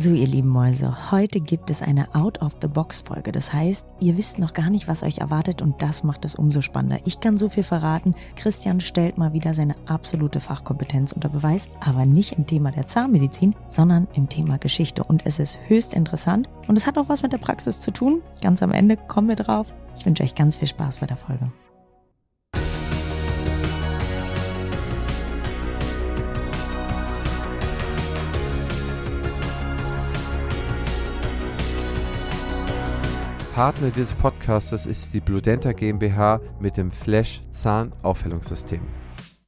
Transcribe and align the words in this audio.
So, 0.00 0.10
ihr 0.10 0.28
lieben 0.28 0.50
Mäuse, 0.50 1.10
heute 1.10 1.40
gibt 1.40 1.70
es 1.70 1.82
eine 1.82 2.14
Out-of-the-Box-Folge. 2.14 3.32
Das 3.32 3.52
heißt, 3.52 3.84
ihr 3.98 4.16
wisst 4.16 4.38
noch 4.38 4.52
gar 4.52 4.70
nicht, 4.70 4.86
was 4.86 5.02
euch 5.02 5.18
erwartet 5.18 5.60
und 5.60 5.82
das 5.82 6.04
macht 6.04 6.24
es 6.24 6.36
umso 6.36 6.60
spannender. 6.60 7.00
Ich 7.04 7.18
kann 7.18 7.36
so 7.36 7.48
viel 7.48 7.64
verraten. 7.64 8.14
Christian 8.36 8.80
stellt 8.80 9.18
mal 9.18 9.32
wieder 9.32 9.54
seine 9.54 9.74
absolute 9.86 10.38
Fachkompetenz 10.38 11.10
unter 11.10 11.28
Beweis, 11.28 11.68
aber 11.80 12.06
nicht 12.06 12.38
im 12.38 12.46
Thema 12.46 12.70
der 12.70 12.86
Zahnmedizin, 12.86 13.56
sondern 13.66 14.06
im 14.14 14.28
Thema 14.28 14.56
Geschichte. 14.58 15.02
Und 15.02 15.26
es 15.26 15.40
ist 15.40 15.58
höchst 15.66 15.94
interessant 15.94 16.48
und 16.68 16.76
es 16.76 16.86
hat 16.86 16.96
auch 16.96 17.08
was 17.08 17.24
mit 17.24 17.32
der 17.32 17.38
Praxis 17.38 17.80
zu 17.80 17.90
tun. 17.90 18.22
Ganz 18.40 18.62
am 18.62 18.70
Ende 18.70 18.96
kommen 18.96 19.26
wir 19.26 19.34
drauf. 19.34 19.74
Ich 19.96 20.06
wünsche 20.06 20.22
euch 20.22 20.36
ganz 20.36 20.54
viel 20.54 20.68
Spaß 20.68 20.98
bei 20.98 21.06
der 21.06 21.16
Folge. 21.16 21.50
Partner 33.58 33.90
dieses 33.90 34.14
Podcastes 34.14 34.86
ist 34.86 35.14
die 35.14 35.20
Bludenta 35.20 35.72
GmbH 35.72 36.40
mit 36.60 36.76
dem 36.76 36.92
Flash 36.92 37.40
Zahnaufhellungssystem. 37.50 38.80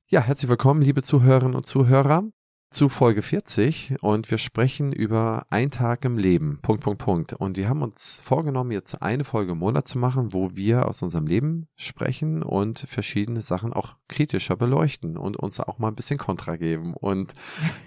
Ja, 0.08 0.20
herzlich 0.20 0.48
willkommen, 0.48 0.82
liebe 0.82 1.00
Zuhörerinnen 1.04 1.54
und 1.54 1.64
Zuhörer 1.64 2.24
zu 2.70 2.88
Folge 2.88 3.20
40 3.20 3.96
und 4.00 4.30
wir 4.30 4.38
sprechen 4.38 4.92
über 4.92 5.44
ein 5.50 5.72
Tag 5.72 6.04
im 6.04 6.16
Leben. 6.16 6.60
Punkt, 6.62 6.84
Punkt, 6.84 7.02
Punkt. 7.02 7.32
Und 7.32 7.56
wir 7.56 7.68
haben 7.68 7.82
uns 7.82 8.20
vorgenommen, 8.22 8.70
jetzt 8.70 9.02
eine 9.02 9.24
Folge 9.24 9.52
im 9.52 9.58
Monat 9.58 9.88
zu 9.88 9.98
machen, 9.98 10.32
wo 10.32 10.50
wir 10.54 10.86
aus 10.86 11.02
unserem 11.02 11.26
Leben 11.26 11.66
sprechen 11.74 12.44
und 12.44 12.78
verschiedene 12.78 13.42
Sachen 13.42 13.72
auch 13.72 13.96
kritischer 14.08 14.54
beleuchten 14.54 15.16
und 15.16 15.36
uns 15.36 15.58
auch 15.58 15.78
mal 15.78 15.88
ein 15.88 15.96
bisschen 15.96 16.18
Kontra 16.18 16.56
geben. 16.56 16.94
Und 16.94 17.34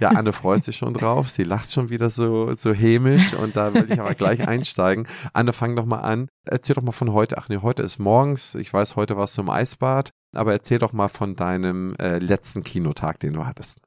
ja, 0.01 0.09
Anne 0.09 0.33
freut 0.33 0.65
sich 0.65 0.75
schon 0.75 0.93
drauf. 0.93 1.29
Sie 1.29 1.43
lacht 1.43 1.71
schon 1.71 1.89
wieder 1.89 2.09
so, 2.09 2.53
so 2.55 2.73
hämisch 2.73 3.33
und 3.35 3.55
da 3.55 3.73
will 3.73 3.85
ich 3.89 4.01
aber 4.01 4.15
gleich 4.15 4.45
einsteigen. 4.45 5.07
Anne, 5.31 5.53
fang 5.53 5.77
doch 5.77 5.85
mal 5.85 6.01
an. 6.01 6.27
Erzähl 6.45 6.75
doch 6.75 6.83
mal 6.83 6.91
von 6.91 7.13
heute. 7.13 7.37
Ach 7.37 7.47
nee, 7.47 7.59
heute 7.61 7.83
ist 7.83 7.99
morgens. 7.99 8.53
Ich 8.55 8.73
weiß, 8.73 8.97
heute 8.97 9.15
warst 9.15 9.37
du 9.37 9.43
im 9.43 9.49
Eisbad. 9.49 10.11
Aber 10.35 10.51
erzähl 10.51 10.79
doch 10.79 10.91
mal 10.91 11.07
von 11.07 11.35
deinem 11.35 11.93
äh, 11.99 12.17
letzten 12.17 12.63
Kinotag, 12.63 13.19
den 13.19 13.33
du 13.33 13.45
hattest. 13.45 13.79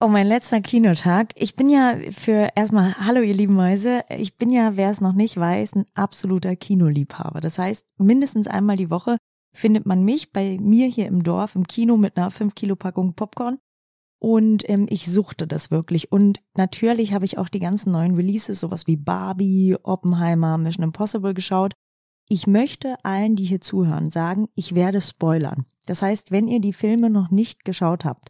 Oh, 0.00 0.06
mein 0.06 0.28
letzter 0.28 0.60
Kinotag. 0.60 1.32
Ich 1.34 1.56
bin 1.56 1.68
ja 1.68 1.96
für 2.10 2.50
erstmal, 2.54 2.94
hallo 3.04 3.20
ihr 3.20 3.34
lieben 3.34 3.54
Mäuse, 3.54 4.04
ich 4.16 4.36
bin 4.36 4.52
ja, 4.52 4.76
wer 4.76 4.92
es 4.92 5.00
noch 5.00 5.12
nicht 5.12 5.36
weiß, 5.36 5.74
ein 5.74 5.86
absoluter 5.94 6.54
Kinoliebhaber. 6.54 7.40
Das 7.40 7.58
heißt, 7.58 7.84
mindestens 7.98 8.46
einmal 8.46 8.76
die 8.76 8.90
Woche 8.90 9.16
findet 9.52 9.86
man 9.86 10.04
mich 10.04 10.32
bei 10.32 10.56
mir 10.60 10.86
hier 10.86 11.08
im 11.08 11.24
Dorf 11.24 11.56
im 11.56 11.66
Kino 11.66 11.96
mit 11.96 12.16
einer 12.16 12.30
5 12.30 12.54
Kilo 12.54 12.76
Packung 12.76 13.14
Popcorn. 13.14 13.58
Und 14.20 14.68
ähm, 14.68 14.86
ich 14.88 15.10
suchte 15.10 15.48
das 15.48 15.72
wirklich. 15.72 16.12
Und 16.12 16.42
natürlich 16.56 17.12
habe 17.12 17.24
ich 17.24 17.36
auch 17.36 17.48
die 17.48 17.58
ganzen 17.58 17.90
neuen 17.90 18.14
Releases, 18.14 18.60
sowas 18.60 18.86
wie 18.86 18.96
Barbie, 18.96 19.76
Oppenheimer, 19.82 20.58
Mission 20.58 20.84
Impossible 20.84 21.34
geschaut. 21.34 21.72
Ich 22.28 22.46
möchte 22.46 22.94
allen, 23.02 23.34
die 23.34 23.46
hier 23.46 23.60
zuhören, 23.60 24.10
sagen, 24.10 24.46
ich 24.54 24.76
werde 24.76 25.00
spoilern. 25.00 25.66
Das 25.86 26.02
heißt, 26.02 26.30
wenn 26.30 26.46
ihr 26.46 26.60
die 26.60 26.72
Filme 26.72 27.10
noch 27.10 27.32
nicht 27.32 27.64
geschaut 27.64 28.04
habt, 28.04 28.28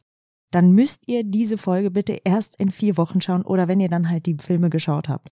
dann 0.51 0.73
müsst 0.73 1.09
ihr 1.09 1.25
diese 1.25 1.59
Folge 1.59 1.91
bitte 1.91 2.19
erst 2.25 2.57
in 2.57 2.71
vier 2.71 2.97
Wochen 2.97 3.21
schauen 3.21 3.43
oder 3.43 3.69
wenn 3.69 3.81
ihr 3.81 3.89
dann 3.89 4.09
halt 4.09 4.27
die 4.27 4.37
Filme 4.39 4.71
geschaut 4.71 5.09
habt. 5.09 5.29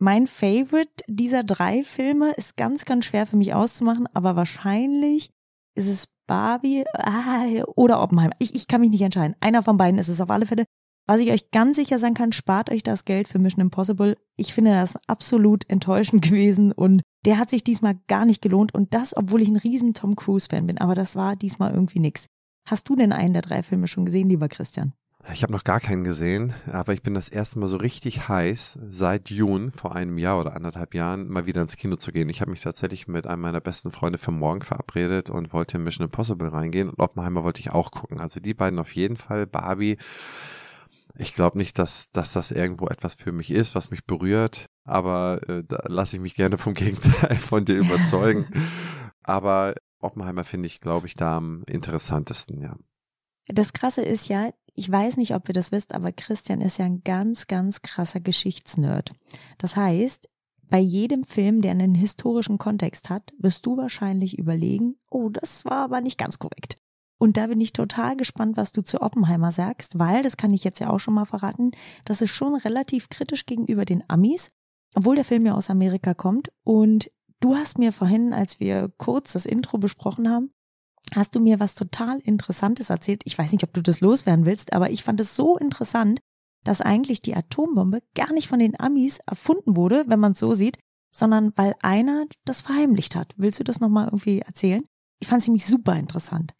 Mein 0.00 0.26
Favorite 0.26 1.04
dieser 1.08 1.42
drei 1.42 1.82
Filme 1.82 2.32
ist 2.32 2.56
ganz, 2.56 2.84
ganz 2.84 3.04
schwer 3.04 3.26
für 3.26 3.36
mich 3.36 3.52
auszumachen, 3.54 4.06
aber 4.14 4.36
wahrscheinlich 4.36 5.30
ist 5.74 5.88
es 5.88 6.06
Barbie 6.28 6.84
ah, 6.92 7.46
oder 7.74 8.00
Oppenheimer. 8.00 8.34
Ich, 8.38 8.54
ich 8.54 8.68
kann 8.68 8.80
mich 8.80 8.90
nicht 8.90 9.02
entscheiden. 9.02 9.34
Einer 9.40 9.62
von 9.62 9.76
beiden 9.76 9.98
ist 9.98 10.08
es 10.08 10.20
auf 10.20 10.30
alle 10.30 10.46
Fälle. 10.46 10.64
Was 11.08 11.20
ich 11.20 11.32
euch 11.32 11.50
ganz 11.50 11.76
sicher 11.76 11.98
sagen 11.98 12.14
kann, 12.14 12.32
spart 12.32 12.70
euch 12.70 12.82
das 12.82 13.06
Geld 13.06 13.28
für 13.28 13.38
Mission 13.38 13.62
Impossible. 13.62 14.18
Ich 14.36 14.52
finde 14.52 14.72
das 14.72 14.98
absolut 15.08 15.68
enttäuschend 15.68 16.22
gewesen 16.28 16.70
und 16.70 17.02
der 17.24 17.38
hat 17.38 17.50
sich 17.50 17.64
diesmal 17.64 17.98
gar 18.06 18.24
nicht 18.24 18.42
gelohnt 18.42 18.74
und 18.74 18.94
das, 18.94 19.16
obwohl 19.16 19.42
ich 19.42 19.48
ein 19.48 19.56
riesen 19.56 19.94
Tom 19.94 20.16
Cruise 20.16 20.48
Fan 20.48 20.66
bin. 20.66 20.78
Aber 20.78 20.94
das 20.94 21.16
war 21.16 21.34
diesmal 21.34 21.72
irgendwie 21.72 21.98
nix. 21.98 22.26
Hast 22.70 22.86
du 22.90 22.96
denn 22.96 23.12
einen 23.12 23.32
der 23.32 23.40
drei 23.40 23.62
Filme 23.62 23.88
schon 23.88 24.04
gesehen, 24.04 24.28
lieber 24.28 24.46
Christian? 24.46 24.92
Ich 25.32 25.42
habe 25.42 25.54
noch 25.54 25.64
gar 25.64 25.80
keinen 25.80 26.04
gesehen, 26.04 26.52
aber 26.70 26.92
ich 26.92 27.02
bin 27.02 27.14
das 27.14 27.30
erste 27.30 27.58
Mal 27.58 27.66
so 27.66 27.78
richtig 27.78 28.28
heiß 28.28 28.78
seit 28.90 29.30
Juni 29.30 29.70
vor 29.74 29.96
einem 29.96 30.18
Jahr 30.18 30.38
oder 30.38 30.54
anderthalb 30.54 30.94
Jahren 30.94 31.28
mal 31.28 31.46
wieder 31.46 31.62
ins 31.62 31.78
Kino 31.78 31.96
zu 31.96 32.12
gehen. 32.12 32.28
Ich 32.28 32.42
habe 32.42 32.50
mich 32.50 32.60
tatsächlich 32.60 33.08
mit 33.08 33.26
einem 33.26 33.40
meiner 33.40 33.62
besten 33.62 33.90
Freunde 33.90 34.18
für 34.18 34.32
morgen 34.32 34.60
verabredet 34.60 35.30
und 35.30 35.54
wollte 35.54 35.78
in 35.78 35.84
Mission 35.84 36.04
Impossible 36.04 36.48
reingehen 36.48 36.90
und 36.90 37.00
Oppenheimer 37.00 37.42
wollte 37.42 37.60
ich 37.60 37.70
auch 37.70 37.90
gucken. 37.90 38.20
Also 38.20 38.38
die 38.38 38.52
beiden 38.52 38.78
auf 38.78 38.94
jeden 38.94 39.16
Fall. 39.16 39.46
Barbie. 39.46 39.96
Ich 41.16 41.34
glaube 41.34 41.56
nicht, 41.56 41.78
dass, 41.78 42.10
dass 42.10 42.34
das 42.34 42.50
irgendwo 42.50 42.88
etwas 42.88 43.14
für 43.14 43.32
mich 43.32 43.50
ist, 43.50 43.74
was 43.74 43.90
mich 43.90 44.04
berührt, 44.04 44.66
aber 44.84 45.40
äh, 45.48 45.64
da 45.66 45.84
lasse 45.86 46.16
ich 46.16 46.22
mich 46.22 46.34
gerne 46.34 46.58
vom 46.58 46.74
Gegenteil 46.74 47.36
von 47.40 47.64
dir 47.64 47.78
überzeugen. 47.78 48.46
aber 49.22 49.74
Oppenheimer 50.00 50.44
finde 50.44 50.66
ich, 50.66 50.80
glaube 50.80 51.06
ich, 51.06 51.14
da 51.14 51.36
am 51.36 51.64
interessantesten, 51.66 52.60
ja. 52.60 52.76
Das 53.48 53.72
Krasse 53.72 54.02
ist 54.02 54.28
ja, 54.28 54.50
ich 54.74 54.90
weiß 54.90 55.16
nicht, 55.16 55.34
ob 55.34 55.48
ihr 55.48 55.54
das 55.54 55.72
wisst, 55.72 55.94
aber 55.94 56.12
Christian 56.12 56.60
ist 56.60 56.78
ja 56.78 56.84
ein 56.84 57.02
ganz, 57.02 57.46
ganz 57.46 57.82
krasser 57.82 58.20
Geschichtsnerd. 58.20 59.12
Das 59.56 59.74
heißt, 59.74 60.28
bei 60.70 60.78
jedem 60.78 61.24
Film, 61.24 61.62
der 61.62 61.72
einen 61.72 61.94
historischen 61.94 62.58
Kontext 62.58 63.08
hat, 63.08 63.32
wirst 63.38 63.64
du 63.64 63.76
wahrscheinlich 63.76 64.38
überlegen, 64.38 64.96
oh, 65.10 65.30
das 65.30 65.64
war 65.64 65.84
aber 65.84 66.00
nicht 66.00 66.18
ganz 66.18 66.38
korrekt. 66.38 66.76
Und 67.18 67.36
da 67.36 67.48
bin 67.48 67.60
ich 67.60 67.72
total 67.72 68.16
gespannt, 68.16 68.56
was 68.56 68.70
du 68.70 68.82
zu 68.82 69.02
Oppenheimer 69.02 69.50
sagst, 69.50 69.98
weil, 69.98 70.22
das 70.22 70.36
kann 70.36 70.52
ich 70.52 70.62
jetzt 70.62 70.78
ja 70.78 70.90
auch 70.90 71.00
schon 71.00 71.14
mal 71.14 71.24
verraten, 71.24 71.72
das 72.04 72.22
ist 72.22 72.30
schon 72.30 72.54
relativ 72.54 73.08
kritisch 73.08 73.46
gegenüber 73.46 73.84
den 73.84 74.04
Amis, 74.08 74.50
obwohl 74.94 75.16
der 75.16 75.24
Film 75.24 75.46
ja 75.46 75.54
aus 75.54 75.70
Amerika 75.70 76.14
kommt. 76.14 76.52
Und 76.62 77.10
Du 77.40 77.54
hast 77.54 77.78
mir 77.78 77.92
vorhin, 77.92 78.32
als 78.32 78.58
wir 78.58 78.92
kurz 78.98 79.32
das 79.32 79.46
Intro 79.46 79.78
besprochen 79.78 80.28
haben, 80.28 80.50
hast 81.14 81.34
du 81.34 81.40
mir 81.40 81.60
was 81.60 81.74
total 81.74 82.18
Interessantes 82.18 82.90
erzählt. 82.90 83.22
Ich 83.24 83.38
weiß 83.38 83.52
nicht, 83.52 83.64
ob 83.64 83.72
du 83.72 83.82
das 83.82 84.00
loswerden 84.00 84.44
willst, 84.44 84.72
aber 84.72 84.90
ich 84.90 85.04
fand 85.04 85.20
es 85.20 85.36
so 85.36 85.56
interessant, 85.56 86.20
dass 86.64 86.80
eigentlich 86.80 87.22
die 87.22 87.36
Atombombe 87.36 88.02
gar 88.14 88.32
nicht 88.32 88.48
von 88.48 88.58
den 88.58 88.78
Amis 88.78 89.20
erfunden 89.26 89.76
wurde, 89.76 90.04
wenn 90.08 90.20
man 90.20 90.32
es 90.32 90.40
so 90.40 90.54
sieht, 90.54 90.78
sondern 91.14 91.52
weil 91.56 91.74
einer 91.80 92.26
das 92.44 92.60
verheimlicht 92.60 93.14
hat. 93.14 93.34
Willst 93.36 93.60
du 93.60 93.64
das 93.64 93.80
nochmal 93.80 94.06
irgendwie 94.06 94.40
erzählen? 94.40 94.84
Ich 95.20 95.28
fand 95.28 95.42
es 95.42 95.48
nämlich 95.48 95.66
super 95.66 95.94
interessant. 95.94 96.52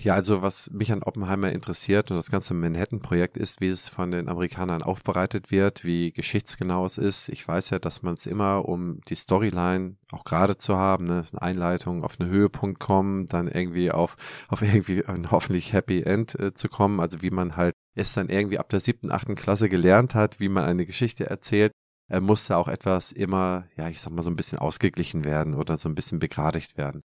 Ja, 0.00 0.14
also 0.14 0.42
was 0.42 0.70
mich 0.70 0.92
an 0.92 1.02
Oppenheimer 1.02 1.50
interessiert 1.50 2.12
und 2.12 2.16
das 2.16 2.30
ganze 2.30 2.54
Manhattan-Projekt 2.54 3.36
ist, 3.36 3.60
wie 3.60 3.66
es 3.66 3.88
von 3.88 4.12
den 4.12 4.28
Amerikanern 4.28 4.82
aufbereitet 4.82 5.50
wird, 5.50 5.84
wie 5.84 6.12
geschichtsgenau 6.12 6.86
es 6.86 6.98
ist. 6.98 7.28
Ich 7.28 7.46
weiß 7.46 7.70
ja, 7.70 7.80
dass 7.80 8.02
man 8.02 8.14
es 8.14 8.26
immer, 8.26 8.68
um 8.68 9.00
die 9.08 9.16
Storyline 9.16 9.96
auch 10.12 10.22
gerade 10.22 10.56
zu 10.56 10.76
haben, 10.76 11.06
ne, 11.06 11.24
eine 11.32 11.42
Einleitung 11.42 12.04
auf 12.04 12.20
einen 12.20 12.30
Höhepunkt 12.30 12.78
kommen, 12.78 13.26
dann 13.26 13.48
irgendwie 13.48 13.90
auf, 13.90 14.16
auf 14.48 14.62
irgendwie 14.62 15.04
ein 15.04 15.32
hoffentlich 15.32 15.72
Happy 15.72 16.02
End 16.02 16.38
äh, 16.38 16.54
zu 16.54 16.68
kommen, 16.68 17.00
also 17.00 17.20
wie 17.22 17.30
man 17.30 17.56
halt 17.56 17.74
es 17.96 18.12
dann 18.14 18.28
irgendwie 18.28 18.58
ab 18.58 18.68
der 18.68 18.80
siebten, 18.80 19.10
achten 19.10 19.34
Klasse 19.34 19.68
gelernt 19.68 20.14
hat, 20.14 20.38
wie 20.38 20.48
man 20.48 20.64
eine 20.64 20.86
Geschichte 20.86 21.28
erzählt, 21.28 21.72
äh, 22.08 22.20
musste 22.20 22.56
auch 22.56 22.68
etwas 22.68 23.10
immer, 23.10 23.66
ja, 23.76 23.88
ich 23.88 24.00
sag 24.00 24.12
mal 24.12 24.22
so 24.22 24.30
ein 24.30 24.36
bisschen 24.36 24.58
ausgeglichen 24.58 25.24
werden 25.24 25.54
oder 25.54 25.76
so 25.76 25.88
ein 25.88 25.96
bisschen 25.96 26.20
begradigt 26.20 26.76
werden. 26.78 27.02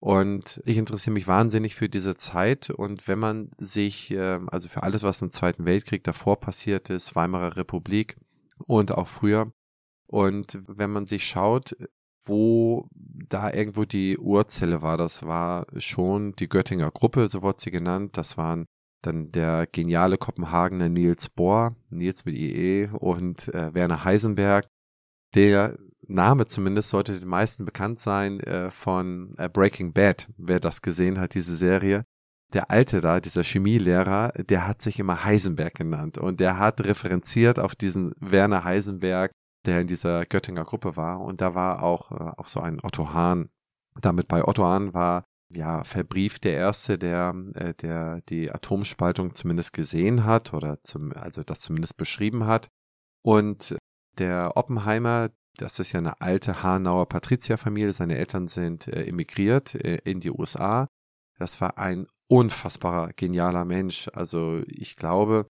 Und 0.00 0.62
ich 0.64 0.76
interessiere 0.76 1.14
mich 1.14 1.26
wahnsinnig 1.26 1.74
für 1.74 1.88
diese 1.88 2.16
Zeit. 2.16 2.70
Und 2.70 3.08
wenn 3.08 3.18
man 3.18 3.50
sich, 3.58 4.10
ähm, 4.12 4.48
also 4.48 4.68
für 4.68 4.82
alles, 4.84 5.02
was 5.02 5.22
im 5.22 5.28
Zweiten 5.28 5.64
Weltkrieg 5.64 6.04
davor 6.04 6.38
passiert 6.38 6.88
ist, 6.90 7.16
Weimarer 7.16 7.56
Republik 7.56 8.16
und 8.58 8.92
auch 8.92 9.08
früher, 9.08 9.52
und 10.06 10.58
wenn 10.66 10.90
man 10.90 11.06
sich 11.06 11.24
schaut, 11.24 11.76
wo 12.24 12.88
da 12.92 13.52
irgendwo 13.52 13.84
die 13.84 14.18
Urzelle 14.18 14.82
war, 14.82 14.96
das 14.96 15.22
war 15.24 15.66
schon 15.76 16.32
die 16.32 16.48
Göttinger 16.48 16.90
Gruppe, 16.90 17.28
so 17.28 17.42
wurde 17.42 17.60
sie 17.60 17.70
genannt. 17.70 18.16
Das 18.16 18.38
waren 18.38 18.66
dann 19.02 19.30
der 19.32 19.66
geniale 19.66 20.18
Kopenhagener 20.18 20.88
Niels 20.88 21.28
Bohr, 21.28 21.76
Niels 21.90 22.24
mit 22.24 22.36
IE 22.36 22.88
und 22.92 23.48
äh, 23.48 23.74
Werner 23.74 24.04
Heisenberg, 24.04 24.66
der 25.34 25.78
Name 26.08 26.46
zumindest 26.46 26.90
sollte 26.90 27.18
den 27.18 27.28
meisten 27.28 27.64
bekannt 27.64 27.98
sein 27.98 28.40
äh, 28.40 28.70
von 28.70 29.34
äh, 29.36 29.48
Breaking 29.48 29.92
Bad, 29.92 30.28
wer 30.38 30.58
das 30.58 30.82
gesehen 30.82 31.20
hat, 31.20 31.34
diese 31.34 31.54
Serie. 31.54 32.04
Der 32.54 32.70
Alte 32.70 33.02
da, 33.02 33.20
dieser 33.20 33.44
Chemielehrer, 33.44 34.32
der 34.38 34.66
hat 34.66 34.80
sich 34.80 34.98
immer 34.98 35.22
Heisenberg 35.24 35.74
genannt 35.74 36.16
und 36.16 36.40
der 36.40 36.58
hat 36.58 36.82
referenziert 36.82 37.58
auf 37.58 37.74
diesen 37.74 38.14
Werner 38.18 38.64
Heisenberg, 38.64 39.32
der 39.66 39.82
in 39.82 39.86
dieser 39.86 40.24
Göttinger 40.24 40.64
Gruppe 40.64 40.96
war 40.96 41.20
und 41.20 41.42
da 41.42 41.54
war 41.54 41.82
auch, 41.82 42.10
äh, 42.10 42.32
auch 42.36 42.48
so 42.48 42.60
ein 42.60 42.80
Otto 42.82 43.12
Hahn. 43.12 43.50
Damit 44.00 44.28
bei 44.28 44.46
Otto 44.46 44.64
Hahn 44.64 44.94
war 44.94 45.24
ja 45.50 45.84
verbrieft 45.84 46.44
der 46.44 46.54
erste, 46.54 46.98
der, 46.98 47.34
äh, 47.54 47.74
der 47.74 48.22
die 48.30 48.50
Atomspaltung 48.50 49.34
zumindest 49.34 49.74
gesehen 49.74 50.24
hat 50.24 50.54
oder 50.54 50.82
zum, 50.82 51.12
also 51.12 51.42
das 51.42 51.60
zumindest 51.60 51.98
beschrieben 51.98 52.46
hat. 52.46 52.68
Und 53.22 53.76
der 54.18 54.52
Oppenheimer, 54.56 55.30
das 55.58 55.78
ist 55.78 55.92
ja 55.92 56.00
eine 56.00 56.20
alte 56.20 56.62
Hanauer 56.62 57.08
Patrizierfamilie. 57.08 57.92
Seine 57.92 58.16
Eltern 58.16 58.48
sind 58.48 58.88
äh, 58.88 59.04
emigriert 59.06 59.74
äh, 59.74 59.98
in 60.04 60.20
die 60.20 60.30
USA. 60.30 60.88
Das 61.38 61.60
war 61.60 61.78
ein 61.78 62.06
unfassbarer, 62.28 63.12
genialer 63.14 63.64
Mensch. 63.64 64.08
Also 64.12 64.62
ich 64.66 64.96
glaube, 64.96 65.46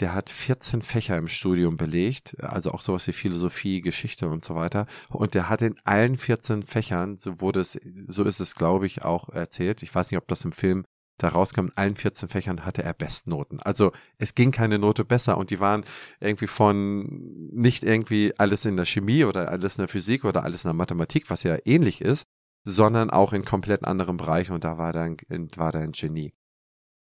der 0.00 0.14
hat 0.14 0.30
14 0.30 0.82
Fächer 0.82 1.18
im 1.18 1.28
Studium 1.28 1.76
belegt, 1.76 2.36
also 2.40 2.72
auch 2.72 2.80
sowas 2.80 3.06
wie 3.06 3.12
Philosophie, 3.12 3.82
Geschichte 3.82 4.28
und 4.28 4.44
so 4.44 4.54
weiter. 4.54 4.86
Und 5.10 5.34
der 5.34 5.48
hat 5.48 5.62
in 5.62 5.78
allen 5.84 6.16
14 6.16 6.62
Fächern, 6.62 7.18
so 7.18 7.40
wurde 7.40 7.60
es, 7.60 7.78
so 8.08 8.24
ist 8.24 8.40
es, 8.40 8.54
glaube 8.54 8.86
ich, 8.86 9.02
auch 9.02 9.28
erzählt. 9.28 9.82
Ich 9.82 9.94
weiß 9.94 10.10
nicht, 10.10 10.18
ob 10.18 10.26
das 10.28 10.44
im 10.44 10.52
Film 10.52 10.84
da 11.22 11.28
rauskam, 11.28 11.66
in 11.66 11.76
allen 11.76 11.96
14 11.96 12.28
Fächern 12.28 12.64
hatte 12.64 12.82
er 12.82 12.94
Bestnoten. 12.94 13.60
Also 13.60 13.92
es 14.18 14.34
ging 14.34 14.50
keine 14.50 14.78
Note 14.78 15.04
besser 15.04 15.38
und 15.38 15.50
die 15.50 15.60
waren 15.60 15.84
irgendwie 16.20 16.46
von 16.46 17.06
nicht 17.52 17.84
irgendwie 17.84 18.32
alles 18.38 18.64
in 18.64 18.76
der 18.76 18.86
Chemie 18.86 19.24
oder 19.24 19.50
alles 19.50 19.76
in 19.76 19.82
der 19.82 19.88
Physik 19.88 20.24
oder 20.24 20.44
alles 20.44 20.64
in 20.64 20.68
der 20.68 20.74
Mathematik, 20.74 21.30
was 21.30 21.42
ja 21.42 21.56
ähnlich 21.64 22.00
ist, 22.00 22.26
sondern 22.64 23.10
auch 23.10 23.32
in 23.32 23.44
komplett 23.44 23.84
anderen 23.84 24.16
Bereichen 24.16 24.52
und 24.52 24.64
da 24.64 24.78
war 24.78 24.94
ein, 24.94 25.16
war 25.56 25.74
er 25.74 25.80
ein 25.80 25.92
Genie. 25.92 26.32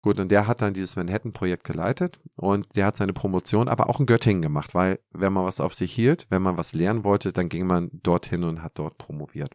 Gut, 0.02 0.20
und 0.20 0.30
der 0.30 0.46
hat 0.46 0.62
dann 0.62 0.76
dieses 0.76 0.96
Manhattan-Projekt 0.96 1.64
geleitet 1.64 2.20
und 2.38 2.68
der 2.76 2.86
hat 2.86 2.96
seine 2.96 3.14
Promotion 3.14 3.68
aber 3.68 3.90
auch 3.90 4.00
in 4.00 4.06
Göttingen 4.06 4.44
gemacht, 4.44 4.76
weil 4.76 5.00
wenn 5.10 5.34
man 5.34 5.46
was 5.46 5.60
auf 5.60 5.74
sich 5.74 5.92
hielt, 5.92 6.28
wenn 6.30 6.44
man 6.44 6.58
was 6.58 6.74
lernen 6.74 7.04
wollte, 7.04 7.34
dann 7.34 7.50
ging 7.50 7.66
man 7.66 7.90
dorthin 7.92 8.44
und 8.44 8.62
hat 8.62 8.78
dort 8.78 9.00
promoviert. 9.00 9.54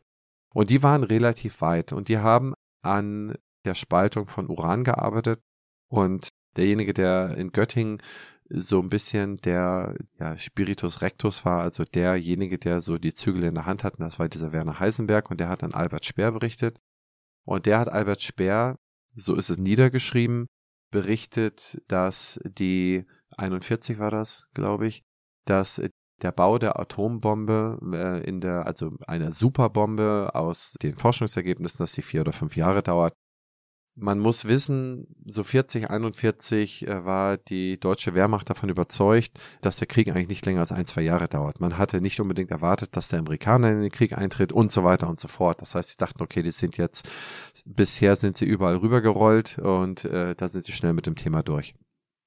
Und 0.53 0.71
die 0.71 0.83
waren 0.83 1.05
relativ 1.05 1.61
weit 1.61 1.93
und 1.93 2.09
die 2.09 2.19
haben 2.19 2.55
an 2.83 3.35
der 3.65 3.75
Spaltung 3.75 4.27
von 4.27 4.49
Uran 4.49 4.85
gearbeitet 4.85 5.41
und 5.89 6.29
derjenige, 6.57 6.95
der 6.95 7.37
in 7.37 7.53
Göttingen 7.53 7.99
so 8.53 8.81
ein 8.81 8.91
bisschen 8.91 9.37
der 9.39 9.95
ja, 10.19 10.37
Spiritus 10.37 11.03
Rectus 11.03 11.45
war, 11.45 11.63
also 11.63 11.85
derjenige, 11.85 12.59
der 12.59 12.81
so 12.81 12.99
die 12.99 13.15
Zügel 13.15 13.45
in 13.45 13.55
der 13.55 13.67
Hand 13.67 13.85
hat, 13.85 13.95
das 13.99 14.19
war 14.19 14.29
dieser 14.29 14.53
Werner 14.53 14.81
Heisenberg 14.81 15.31
und 15.31 15.39
der 15.39 15.49
hat 15.49 15.63
an 15.63 15.73
Albert 15.73 16.05
Speer 16.05 16.33
berichtet. 16.33 16.81
Und 17.45 17.67
der 17.67 17.79
hat 17.79 17.89
Albert 17.89 18.23
Speer, 18.23 18.77
so 19.15 19.37
ist 19.37 19.51
es 19.51 19.59
niedergeschrieben, 19.59 20.47
berichtet, 20.91 21.81
dass 21.87 22.41
die 22.45 23.07
41 23.37 23.99
war 24.01 24.11
das, 24.11 24.49
glaube 24.53 24.89
ich, 24.89 25.03
dass 25.47 25.81
der 26.23 26.33
Bau 26.33 26.59
der 26.59 26.79
Atombombe 26.79 27.79
äh, 27.93 28.29
in 28.29 28.41
der, 28.41 28.67
also 28.67 28.97
einer 29.07 29.33
Superbombe 29.33 30.31
aus 30.35 30.75
den 30.83 30.97
Forschungsergebnissen, 30.97 31.79
dass 31.79 31.93
die 31.93 32.03
vier 32.03 32.23
oder 32.23 32.33
fünf 32.33 32.57
Jahre 32.57 32.83
dauert, 32.83 33.15
man 34.01 34.19
muss 34.19 34.47
wissen, 34.47 35.07
so 35.27 35.45
40, 35.45 35.91
41 35.91 36.87
äh, 36.87 37.05
war 37.05 37.37
die 37.37 37.79
deutsche 37.79 38.15
Wehrmacht 38.15 38.49
davon 38.49 38.69
überzeugt, 38.69 39.39
dass 39.61 39.77
der 39.77 39.87
Krieg 39.87 40.09
eigentlich 40.09 40.29
nicht 40.29 40.47
länger 40.47 40.61
als 40.61 40.73
ein, 40.73 40.87
zwei 40.87 41.03
Jahre 41.03 41.29
dauert. 41.29 41.61
Man 41.61 41.79
hatte 41.79 42.01
nicht 42.01 42.19
unbedingt 42.21 42.51
erwartet, 42.51 42.97
dass 42.97 43.09
der 43.09 43.21
Amerikaner 43.21 43.71
in 43.71 43.83
den 43.83 43.91
Krieg 43.91 44.17
eintritt 44.17 44.53
und 44.53 44.73
so 44.73 44.85
weiter 44.85 45.09
und 45.09 45.21
so 45.21 45.29
fort. 45.29 45.61
Das 45.61 45.75
heißt, 45.75 45.91
sie 45.91 45.97
dachten, 45.97 46.23
okay, 46.23 46.43
die 46.43 46.53
sind 46.53 46.77
jetzt, 46.79 47.09
bisher 47.65 48.17
sind 48.17 48.39
sie 48.39 48.47
überall 48.47 48.77
rübergerollt 48.77 49.59
und 49.59 50.05
äh, 50.05 50.35
da 50.35 50.49
sind 50.49 50.65
sie 50.65 50.73
schnell 50.73 50.95
mit 50.95 51.07
dem 51.07 51.17
Thema 51.17 51.43
durch. 51.43 51.75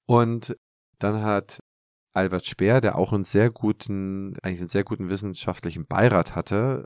Und 0.06 0.56
dann 1.00 1.22
hat 1.22 1.60
Albert 2.14 2.46
Speer, 2.46 2.82
der 2.82 2.98
auch 2.98 3.12
einen 3.12 3.24
sehr 3.24 3.50
guten, 3.50 4.38
eigentlich 4.44 4.60
einen 4.60 4.70
sehr 4.70 4.84
guten 4.84 5.10
wissenschaftlichen 5.10 5.86
Beirat 5.88 6.36
hatte, 6.36 6.86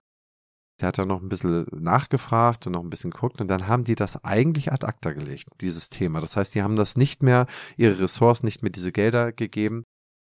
der 0.80 0.90
hat 0.90 0.98
dann 0.98 1.08
noch 1.08 1.22
ein 1.22 1.30
bisschen 1.30 1.66
nachgefragt 1.72 2.68
und 2.68 2.74
noch 2.74 2.84
ein 2.84 2.90
bisschen 2.90 3.12
geguckt 3.12 3.42
und 3.42 3.48
dann 3.48 3.68
haben 3.68 3.84
die 3.84 3.96
das 3.96 4.24
eigentlich 4.24 4.72
ad 4.72 4.86
acta 4.86 5.12
gelegt, 5.14 5.48
dieses 5.62 5.90
Thema. 5.90 6.22
Das 6.22 6.38
heißt, 6.38 6.54
die 6.54 6.62
haben 6.62 6.76
das 6.76 6.96
nicht 6.96 7.24
mehr, 7.24 7.48
ihre 7.78 8.00
Ressourcen 8.00 8.46
nicht 8.46 8.62
mehr 8.62 8.72
diese 8.72 8.92
Gelder 8.92 9.32
gegeben. 9.32 9.84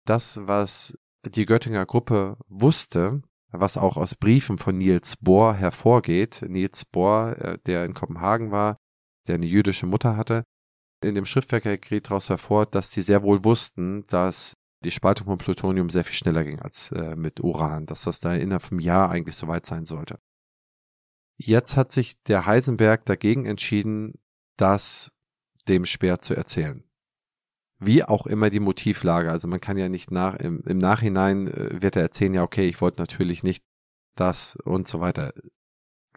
Das, 0.07 0.41
was 0.43 0.97
die 1.25 1.47
Göttinger 1.47 1.85
Gruppe 1.85 2.37
wusste, 2.49 3.23
was 3.51 3.77
auch 3.77 3.97
aus 3.97 4.15
Briefen 4.15 4.59
von 4.59 4.79
Niels 4.79 5.17
Bohr 5.17 5.55
hervorgeht. 5.55 6.45
Niels 6.49 6.85
Bohr, 6.85 7.37
äh, 7.39 7.59
der 7.67 7.85
in 7.85 7.95
Kopenhagen 7.95 8.51
war, 8.51 8.77
der 9.27 9.37
eine 9.37 9.47
jüdische 9.47 9.87
Mutter 9.87 10.17
hatte. 10.17 10.45
In 11.03 11.15
dem 11.15 11.27
Schriftwerk 11.27 11.65
geht 11.83 12.07
daraus 12.07 12.29
hervor, 12.29 12.67
dass 12.67 12.91
sie 12.91 13.03
sehr 13.03 13.23
wohl 13.23 13.45
wussten, 13.45 14.05
dass 14.05 14.55
die 14.85 14.91
Spaltung 14.91 15.27
von 15.27 15.39
Plutonium 15.39 15.91
sehr 15.91 16.05
viel 16.05 16.15
schneller 16.15 16.45
ging 16.45 16.61
als 16.61 16.93
äh, 16.93 17.17
mit 17.17 17.41
Uran, 17.41 17.87
dass 17.87 18.03
das 18.03 18.21
da 18.21 18.35
innerhalb 18.35 18.63
vom 18.63 18.79
Jahr 18.79 19.11
eigentlich 19.11 19.37
soweit 19.37 19.67
sein 19.67 19.85
sollte. 19.85 20.19
Jetzt 21.37 21.77
hat 21.77 21.93
sich 21.93 22.23
der 22.25 22.47
Heisenberg 22.47 23.05
dagegen 23.05 23.45
entschieden, 23.45 24.15
das 24.57 25.13
dem 25.69 25.85
Speer 25.85 26.21
zu 26.21 26.35
erzählen. 26.35 26.83
Wie 27.79 28.03
auch 28.05 28.27
immer 28.27 28.49
die 28.49 28.61
Motivlage. 28.61 29.31
Also 29.31 29.49
man 29.49 29.61
kann 29.61 29.77
ja 29.77 29.89
nicht 29.89 30.11
nach, 30.11 30.37
im, 30.37 30.63
im 30.67 30.79
Nachhinein 30.79 31.49
äh, 31.49 31.83
wird 31.83 31.97
er 31.97 32.03
erzählen, 32.03 32.35
ja, 32.35 32.43
okay, 32.43 32.67
ich 32.69 32.81
wollte 32.81 33.03
natürlich 33.03 33.43
nicht 33.43 33.65
das 34.15 34.57
und 34.65 34.89
so 34.89 35.01
weiter. 35.01 35.35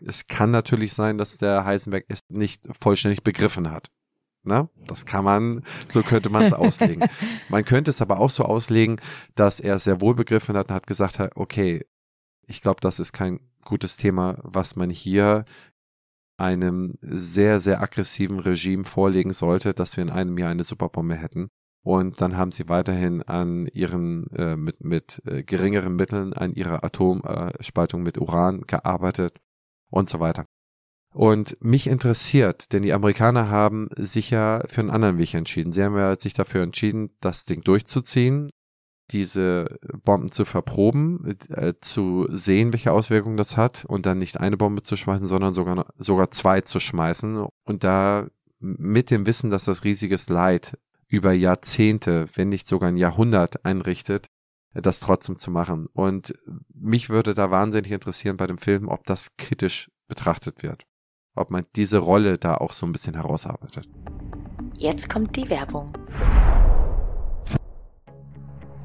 Es 0.05 0.27
kann 0.27 0.51
natürlich 0.51 0.93
sein, 0.93 1.17
dass 1.17 1.37
der 1.37 1.65
Heisenberg 1.65 2.05
es 2.07 2.21
nicht 2.29 2.69
vollständig 2.79 3.23
begriffen 3.23 3.71
hat. 3.71 3.91
Na, 4.43 4.69
das 4.87 5.05
kann 5.05 5.25
man, 5.25 5.65
so 5.89 6.01
könnte 6.01 6.29
man 6.29 6.43
es 6.43 6.53
auslegen. 6.53 7.09
Man 7.49 7.65
könnte 7.65 7.91
es 7.91 8.01
aber 8.01 8.19
auch 8.19 8.29
so 8.29 8.45
auslegen, 8.45 9.01
dass 9.35 9.59
er 9.59 9.75
es 9.75 9.83
sehr 9.83 9.99
wohl 9.99 10.15
begriffen 10.15 10.55
hat 10.55 10.69
und 10.69 10.75
hat 10.75 10.87
gesagt, 10.87 11.19
okay, 11.35 11.85
ich 12.47 12.61
glaube, 12.61 12.79
das 12.79 12.99
ist 12.99 13.11
kein 13.11 13.41
gutes 13.63 13.97
Thema, 13.97 14.37
was 14.43 14.75
man 14.75 14.89
hier 14.89 15.45
einem 16.37 16.95
sehr, 17.01 17.59
sehr 17.59 17.81
aggressiven 17.81 18.39
Regime 18.39 18.85
vorlegen 18.85 19.33
sollte, 19.33 19.73
dass 19.73 19.97
wir 19.97 20.03
in 20.03 20.09
einem 20.09 20.37
Jahr 20.37 20.51
eine 20.51 20.63
Superbombe 20.63 21.15
hätten. 21.15 21.49
Und 21.83 22.21
dann 22.21 22.37
haben 22.37 22.51
sie 22.51 22.67
weiterhin 22.69 23.23
an 23.23 23.67
ihren, 23.67 24.27
äh, 24.31 24.55
mit, 24.55 24.83
mit 24.83 25.21
äh, 25.25 25.43
geringeren 25.43 25.95
Mitteln 25.95 26.33
an 26.33 26.53
ihrer 26.53 26.83
Atomspaltung 26.83 28.03
mit 28.03 28.17
Uran 28.17 28.61
gearbeitet 28.67 29.39
und 29.89 30.09
so 30.09 30.19
weiter. 30.19 30.45
Und 31.13 31.57
mich 31.61 31.87
interessiert, 31.87 32.71
denn 32.71 32.83
die 32.83 32.93
Amerikaner 32.93 33.49
haben 33.49 33.89
sich 33.95 34.29
ja 34.29 34.63
für 34.67 34.81
einen 34.81 34.91
anderen 34.91 35.17
Weg 35.17 35.33
entschieden. 35.33 35.71
Sie 35.71 35.83
haben 35.83 35.97
ja 35.97 36.19
sich 36.19 36.33
dafür 36.33 36.61
entschieden, 36.61 37.09
das 37.19 37.45
Ding 37.45 37.61
durchzuziehen 37.61 38.49
diese 39.11 39.79
Bomben 40.03 40.31
zu 40.31 40.45
verproben, 40.45 41.37
äh, 41.49 41.73
zu 41.79 42.27
sehen, 42.29 42.73
welche 42.73 42.91
Auswirkungen 42.91 43.37
das 43.37 43.57
hat 43.57 43.85
und 43.85 44.05
dann 44.05 44.17
nicht 44.17 44.39
eine 44.39 44.57
Bombe 44.57 44.81
zu 44.81 44.95
schmeißen, 44.95 45.27
sondern 45.27 45.53
sogar, 45.53 45.93
sogar 45.97 46.31
zwei 46.31 46.61
zu 46.61 46.79
schmeißen 46.79 47.45
und 47.63 47.83
da 47.83 48.27
mit 48.59 49.09
dem 49.09 49.25
Wissen, 49.25 49.49
dass 49.49 49.65
das 49.65 49.83
riesiges 49.83 50.29
Leid 50.29 50.77
über 51.07 51.31
Jahrzehnte, 51.31 52.27
wenn 52.35 52.49
nicht 52.49 52.67
sogar 52.67 52.89
ein 52.89 52.97
Jahrhundert 52.97 53.65
einrichtet, 53.65 54.27
das 54.73 54.99
trotzdem 54.99 55.37
zu 55.37 55.49
machen. 55.49 55.87
Und 55.93 56.33
mich 56.73 57.09
würde 57.09 57.33
da 57.33 57.49
wahnsinnig 57.49 57.91
interessieren 57.91 58.37
bei 58.37 58.47
dem 58.47 58.59
Film, 58.59 58.87
ob 58.87 59.05
das 59.05 59.35
kritisch 59.37 59.89
betrachtet 60.07 60.61
wird. 60.61 60.85
Ob 61.35 61.49
man 61.49 61.65
diese 61.75 61.99
Rolle 61.99 62.37
da 62.37 62.55
auch 62.55 62.73
so 62.73 62.85
ein 62.85 62.91
bisschen 62.91 63.15
herausarbeitet. 63.15 63.89
Jetzt 64.77 65.09
kommt 65.09 65.35
die 65.35 65.49
Werbung. 65.49 65.93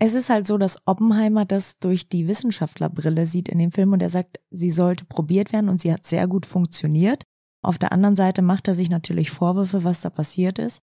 Es 0.00 0.14
ist 0.14 0.30
halt 0.30 0.46
so, 0.46 0.58
dass 0.58 0.86
Oppenheimer 0.86 1.44
das 1.44 1.78
durch 1.78 2.08
die 2.08 2.28
Wissenschaftlerbrille 2.28 3.26
sieht 3.26 3.48
in 3.48 3.58
dem 3.58 3.72
Film 3.72 3.92
und 3.92 4.00
er 4.00 4.10
sagt, 4.10 4.38
sie 4.48 4.70
sollte 4.70 5.04
probiert 5.04 5.52
werden 5.52 5.68
und 5.68 5.80
sie 5.80 5.92
hat 5.92 6.06
sehr 6.06 6.28
gut 6.28 6.46
funktioniert. 6.46 7.24
Auf 7.62 7.78
der 7.78 7.92
anderen 7.92 8.14
Seite 8.14 8.40
macht 8.40 8.68
er 8.68 8.74
sich 8.74 8.90
natürlich 8.90 9.30
Vorwürfe, 9.30 9.82
was 9.82 10.00
da 10.00 10.10
passiert 10.10 10.60
ist. 10.60 10.80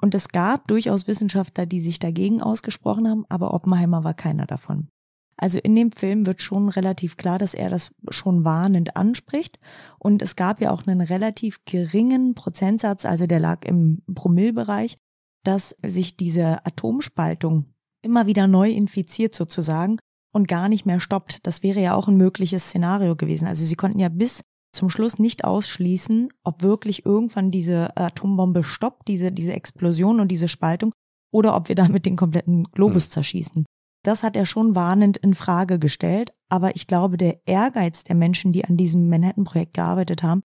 Und 0.00 0.14
es 0.14 0.28
gab 0.28 0.68
durchaus 0.68 1.08
Wissenschaftler, 1.08 1.66
die 1.66 1.80
sich 1.80 1.98
dagegen 1.98 2.42
ausgesprochen 2.42 3.08
haben, 3.08 3.24
aber 3.28 3.54
Oppenheimer 3.54 4.04
war 4.04 4.14
keiner 4.14 4.46
davon. 4.46 4.88
Also 5.36 5.58
in 5.58 5.74
dem 5.74 5.90
Film 5.90 6.26
wird 6.26 6.42
schon 6.42 6.68
relativ 6.68 7.16
klar, 7.16 7.38
dass 7.38 7.54
er 7.54 7.70
das 7.70 7.92
schon 8.10 8.44
warnend 8.44 8.96
anspricht. 8.96 9.58
Und 9.98 10.22
es 10.22 10.36
gab 10.36 10.60
ja 10.60 10.70
auch 10.70 10.86
einen 10.86 11.00
relativ 11.00 11.64
geringen 11.64 12.34
Prozentsatz, 12.34 13.04
also 13.04 13.26
der 13.26 13.40
lag 13.40 13.64
im 13.64 14.02
Promillbereich, 14.14 14.96
dass 15.42 15.76
sich 15.84 16.16
diese 16.16 16.64
Atomspaltung 16.64 17.73
immer 18.04 18.26
wieder 18.26 18.46
neu 18.46 18.70
infiziert 18.70 19.34
sozusagen 19.34 19.98
und 20.32 20.48
gar 20.48 20.68
nicht 20.68 20.86
mehr 20.86 21.00
stoppt. 21.00 21.38
Das 21.42 21.62
wäre 21.62 21.80
ja 21.80 21.94
auch 21.94 22.08
ein 22.08 22.16
mögliches 22.16 22.64
Szenario 22.64 23.16
gewesen. 23.16 23.46
Also 23.46 23.64
sie 23.64 23.76
konnten 23.76 23.98
ja 23.98 24.08
bis 24.08 24.42
zum 24.72 24.90
Schluss 24.90 25.18
nicht 25.18 25.44
ausschließen, 25.44 26.28
ob 26.42 26.62
wirklich 26.62 27.06
irgendwann 27.06 27.50
diese 27.50 27.96
Atombombe 27.96 28.64
stoppt, 28.64 29.08
diese, 29.08 29.32
diese 29.32 29.52
Explosion 29.52 30.20
und 30.20 30.28
diese 30.28 30.48
Spaltung, 30.48 30.92
oder 31.32 31.56
ob 31.56 31.68
wir 31.68 31.74
damit 31.74 32.06
den 32.06 32.16
kompletten 32.16 32.64
Globus 32.64 33.06
hm. 33.06 33.10
zerschießen. 33.10 33.66
Das 34.04 34.22
hat 34.22 34.36
er 34.36 34.44
schon 34.44 34.74
warnend 34.74 35.16
in 35.16 35.34
Frage 35.34 35.78
gestellt, 35.78 36.32
aber 36.50 36.76
ich 36.76 36.86
glaube, 36.86 37.16
der 37.16 37.40
Ehrgeiz 37.46 38.04
der 38.04 38.16
Menschen, 38.16 38.52
die 38.52 38.64
an 38.64 38.76
diesem 38.76 39.08
Manhattan-Projekt 39.08 39.74
gearbeitet 39.74 40.22
haben, 40.22 40.42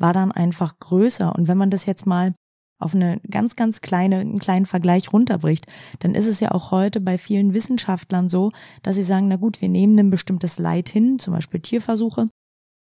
war 0.00 0.12
dann 0.12 0.32
einfach 0.32 0.78
größer. 0.78 1.34
Und 1.34 1.46
wenn 1.46 1.58
man 1.58 1.70
das 1.70 1.84
jetzt 1.84 2.06
mal 2.06 2.34
auf 2.82 2.94
eine 2.94 3.20
ganz, 3.30 3.56
ganz 3.56 3.80
kleine, 3.80 4.18
einen 4.18 4.38
kleinen 4.38 4.66
Vergleich 4.66 5.12
runterbricht, 5.12 5.66
dann 6.00 6.14
ist 6.14 6.26
es 6.26 6.40
ja 6.40 6.52
auch 6.52 6.70
heute 6.70 7.00
bei 7.00 7.18
vielen 7.18 7.54
Wissenschaftlern 7.54 8.28
so, 8.28 8.52
dass 8.82 8.96
sie 8.96 9.02
sagen, 9.02 9.28
na 9.28 9.36
gut, 9.36 9.60
wir 9.60 9.68
nehmen 9.68 9.98
ein 9.98 10.10
bestimmtes 10.10 10.58
Leid 10.58 10.88
hin, 10.88 11.18
zum 11.18 11.34
Beispiel 11.34 11.60
Tierversuche 11.60 12.28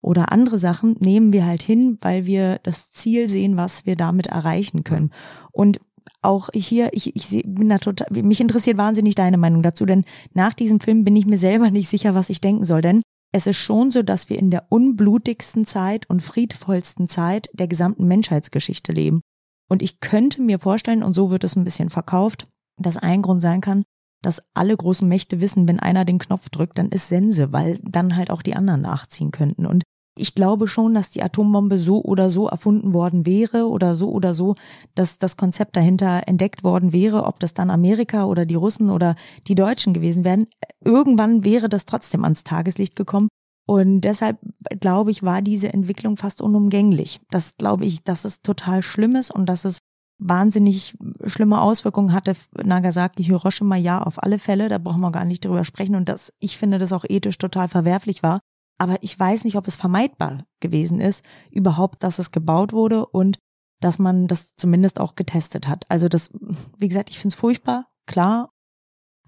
oder 0.01 0.31
andere 0.31 0.57
Sachen, 0.57 0.95
nehmen 0.99 1.31
wir 1.31 1.45
halt 1.45 1.61
hin, 1.61 1.97
weil 2.01 2.25
wir 2.25 2.59
das 2.63 2.89
Ziel 2.91 3.27
sehen, 3.27 3.55
was 3.55 3.85
wir 3.85 3.95
damit 3.95 4.27
erreichen 4.27 4.83
können. 4.83 5.11
Und 5.51 5.79
auch 6.23 6.49
hier, 6.53 6.89
ich, 6.93 7.15
ich 7.15 7.43
bin 7.45 7.69
da 7.69 7.77
total, 7.77 8.07
mich 8.23 8.41
interessiert 8.41 8.77
wahnsinnig 8.77 9.15
deine 9.15 9.37
Meinung 9.37 9.63
dazu, 9.63 9.85
denn 9.85 10.05
nach 10.33 10.53
diesem 10.53 10.79
Film 10.79 11.03
bin 11.03 11.15
ich 11.15 11.25
mir 11.25 11.37
selber 11.37 11.71
nicht 11.71 11.89
sicher, 11.89 12.15
was 12.15 12.29
ich 12.29 12.41
denken 12.41 12.65
soll, 12.65 12.81
denn 12.81 13.01
es 13.33 13.47
ist 13.47 13.57
schon 13.57 13.91
so, 13.91 14.03
dass 14.03 14.29
wir 14.29 14.37
in 14.37 14.51
der 14.51 14.65
unblutigsten 14.69 15.65
Zeit 15.65 16.09
und 16.09 16.21
friedvollsten 16.21 17.07
Zeit 17.07 17.49
der 17.53 17.67
gesamten 17.67 18.05
Menschheitsgeschichte 18.07 18.91
leben. 18.91 19.21
Und 19.71 19.81
ich 19.81 20.01
könnte 20.01 20.41
mir 20.41 20.59
vorstellen, 20.59 21.01
und 21.01 21.13
so 21.13 21.31
wird 21.31 21.45
es 21.45 21.55
ein 21.55 21.63
bisschen 21.63 21.89
verkauft, 21.89 22.43
dass 22.77 22.97
ein 22.97 23.21
Grund 23.21 23.41
sein 23.41 23.61
kann, 23.61 23.83
dass 24.21 24.41
alle 24.53 24.75
großen 24.75 25.07
Mächte 25.07 25.39
wissen, 25.39 25.65
wenn 25.65 25.79
einer 25.79 26.03
den 26.03 26.19
Knopf 26.19 26.49
drückt, 26.49 26.77
dann 26.77 26.89
ist 26.89 27.07
Sense, 27.07 27.53
weil 27.53 27.79
dann 27.81 28.17
halt 28.17 28.31
auch 28.31 28.41
die 28.41 28.53
anderen 28.53 28.81
nachziehen 28.81 29.31
könnten. 29.31 29.65
Und 29.65 29.83
ich 30.17 30.35
glaube 30.35 30.67
schon, 30.67 30.93
dass 30.93 31.09
die 31.09 31.23
Atombombe 31.23 31.77
so 31.77 32.03
oder 32.03 32.29
so 32.29 32.49
erfunden 32.49 32.93
worden 32.93 33.25
wäre 33.25 33.69
oder 33.69 33.95
so 33.95 34.11
oder 34.11 34.33
so, 34.33 34.55
dass 34.93 35.19
das 35.19 35.37
Konzept 35.37 35.77
dahinter 35.77 36.23
entdeckt 36.27 36.65
worden 36.65 36.91
wäre, 36.91 37.23
ob 37.23 37.39
das 37.39 37.53
dann 37.53 37.69
Amerika 37.69 38.25
oder 38.25 38.45
die 38.45 38.55
Russen 38.55 38.89
oder 38.89 39.15
die 39.47 39.55
Deutschen 39.55 39.93
gewesen 39.93 40.25
wären. 40.25 40.47
Irgendwann 40.83 41.45
wäre 41.45 41.69
das 41.69 41.85
trotzdem 41.85 42.25
ans 42.25 42.43
Tageslicht 42.43 42.97
gekommen. 42.97 43.29
Und 43.71 44.01
deshalb 44.01 44.37
glaube 44.81 45.11
ich, 45.11 45.23
war 45.23 45.41
diese 45.41 45.71
Entwicklung 45.71 46.17
fast 46.17 46.41
unumgänglich. 46.41 47.21
Das 47.29 47.55
glaube 47.55 47.85
ich, 47.85 48.03
dass 48.03 48.25
es 48.25 48.41
total 48.41 48.83
schlimm 48.83 49.15
ist 49.15 49.31
und 49.31 49.45
dass 49.45 49.63
es 49.63 49.77
wahnsinnig 50.19 50.97
schlimme 51.25 51.61
Auswirkungen 51.61 52.11
hatte. 52.11 52.35
Nagasaki, 52.61 53.23
Hiroshima, 53.23 53.77
ja, 53.77 54.03
auf 54.03 54.21
alle 54.21 54.39
Fälle. 54.39 54.67
Da 54.67 54.77
brauchen 54.77 54.99
wir 54.99 55.13
gar 55.13 55.23
nicht 55.23 55.45
drüber 55.45 55.63
sprechen. 55.63 55.95
Und 55.95 56.09
das, 56.09 56.33
ich 56.41 56.57
finde, 56.57 56.79
das 56.79 56.91
auch 56.91 57.05
ethisch 57.07 57.37
total 57.37 57.69
verwerflich 57.69 58.23
war. 58.23 58.41
Aber 58.77 58.97
ich 58.99 59.17
weiß 59.17 59.45
nicht, 59.45 59.55
ob 59.55 59.65
es 59.69 59.77
vermeidbar 59.77 60.39
gewesen 60.59 60.99
ist, 60.99 61.23
überhaupt, 61.49 62.03
dass 62.03 62.19
es 62.19 62.31
gebaut 62.31 62.73
wurde 62.73 63.05
und 63.05 63.37
dass 63.79 63.99
man 63.99 64.27
das 64.27 64.51
zumindest 64.51 64.99
auch 64.99 65.15
getestet 65.15 65.69
hat. 65.69 65.85
Also 65.87 66.09
das, 66.09 66.29
wie 66.77 66.89
gesagt, 66.89 67.09
ich 67.09 67.19
finde 67.19 67.35
es 67.35 67.39
furchtbar, 67.39 67.87
klar. 68.05 68.49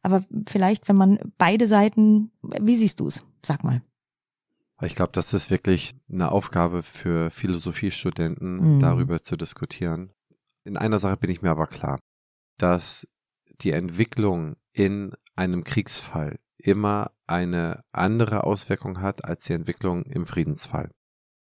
Aber 0.01 0.25
vielleicht, 0.49 0.89
wenn 0.89 0.97
man 0.97 1.17
beide 1.37 1.65
Seiten, 1.65 2.33
wie 2.41 2.75
siehst 2.75 2.99
du 2.99 3.07
es? 3.07 3.23
Sag 3.41 3.63
mal. 3.63 3.81
Ich 4.85 4.95
glaube, 4.95 5.11
das 5.13 5.33
ist 5.33 5.49
wirklich 5.49 5.95
eine 6.11 6.31
Aufgabe 6.31 6.83
für 6.83 7.29
Philosophiestudenten, 7.29 8.75
mhm. 8.75 8.79
darüber 8.79 9.23
zu 9.23 9.37
diskutieren. 9.37 10.11
In 10.63 10.77
einer 10.77 10.99
Sache 10.99 11.17
bin 11.17 11.31
ich 11.31 11.41
mir 11.41 11.51
aber 11.51 11.67
klar, 11.67 11.99
dass 12.57 13.07
die 13.61 13.71
Entwicklung 13.71 14.55
in 14.71 15.13
einem 15.35 15.63
Kriegsfall 15.63 16.39
immer 16.57 17.11
eine 17.27 17.83
andere 17.91 18.43
Auswirkung 18.43 19.01
hat 19.01 19.25
als 19.25 19.45
die 19.45 19.53
Entwicklung 19.53 20.03
im 20.03 20.25
Friedensfall. 20.25 20.91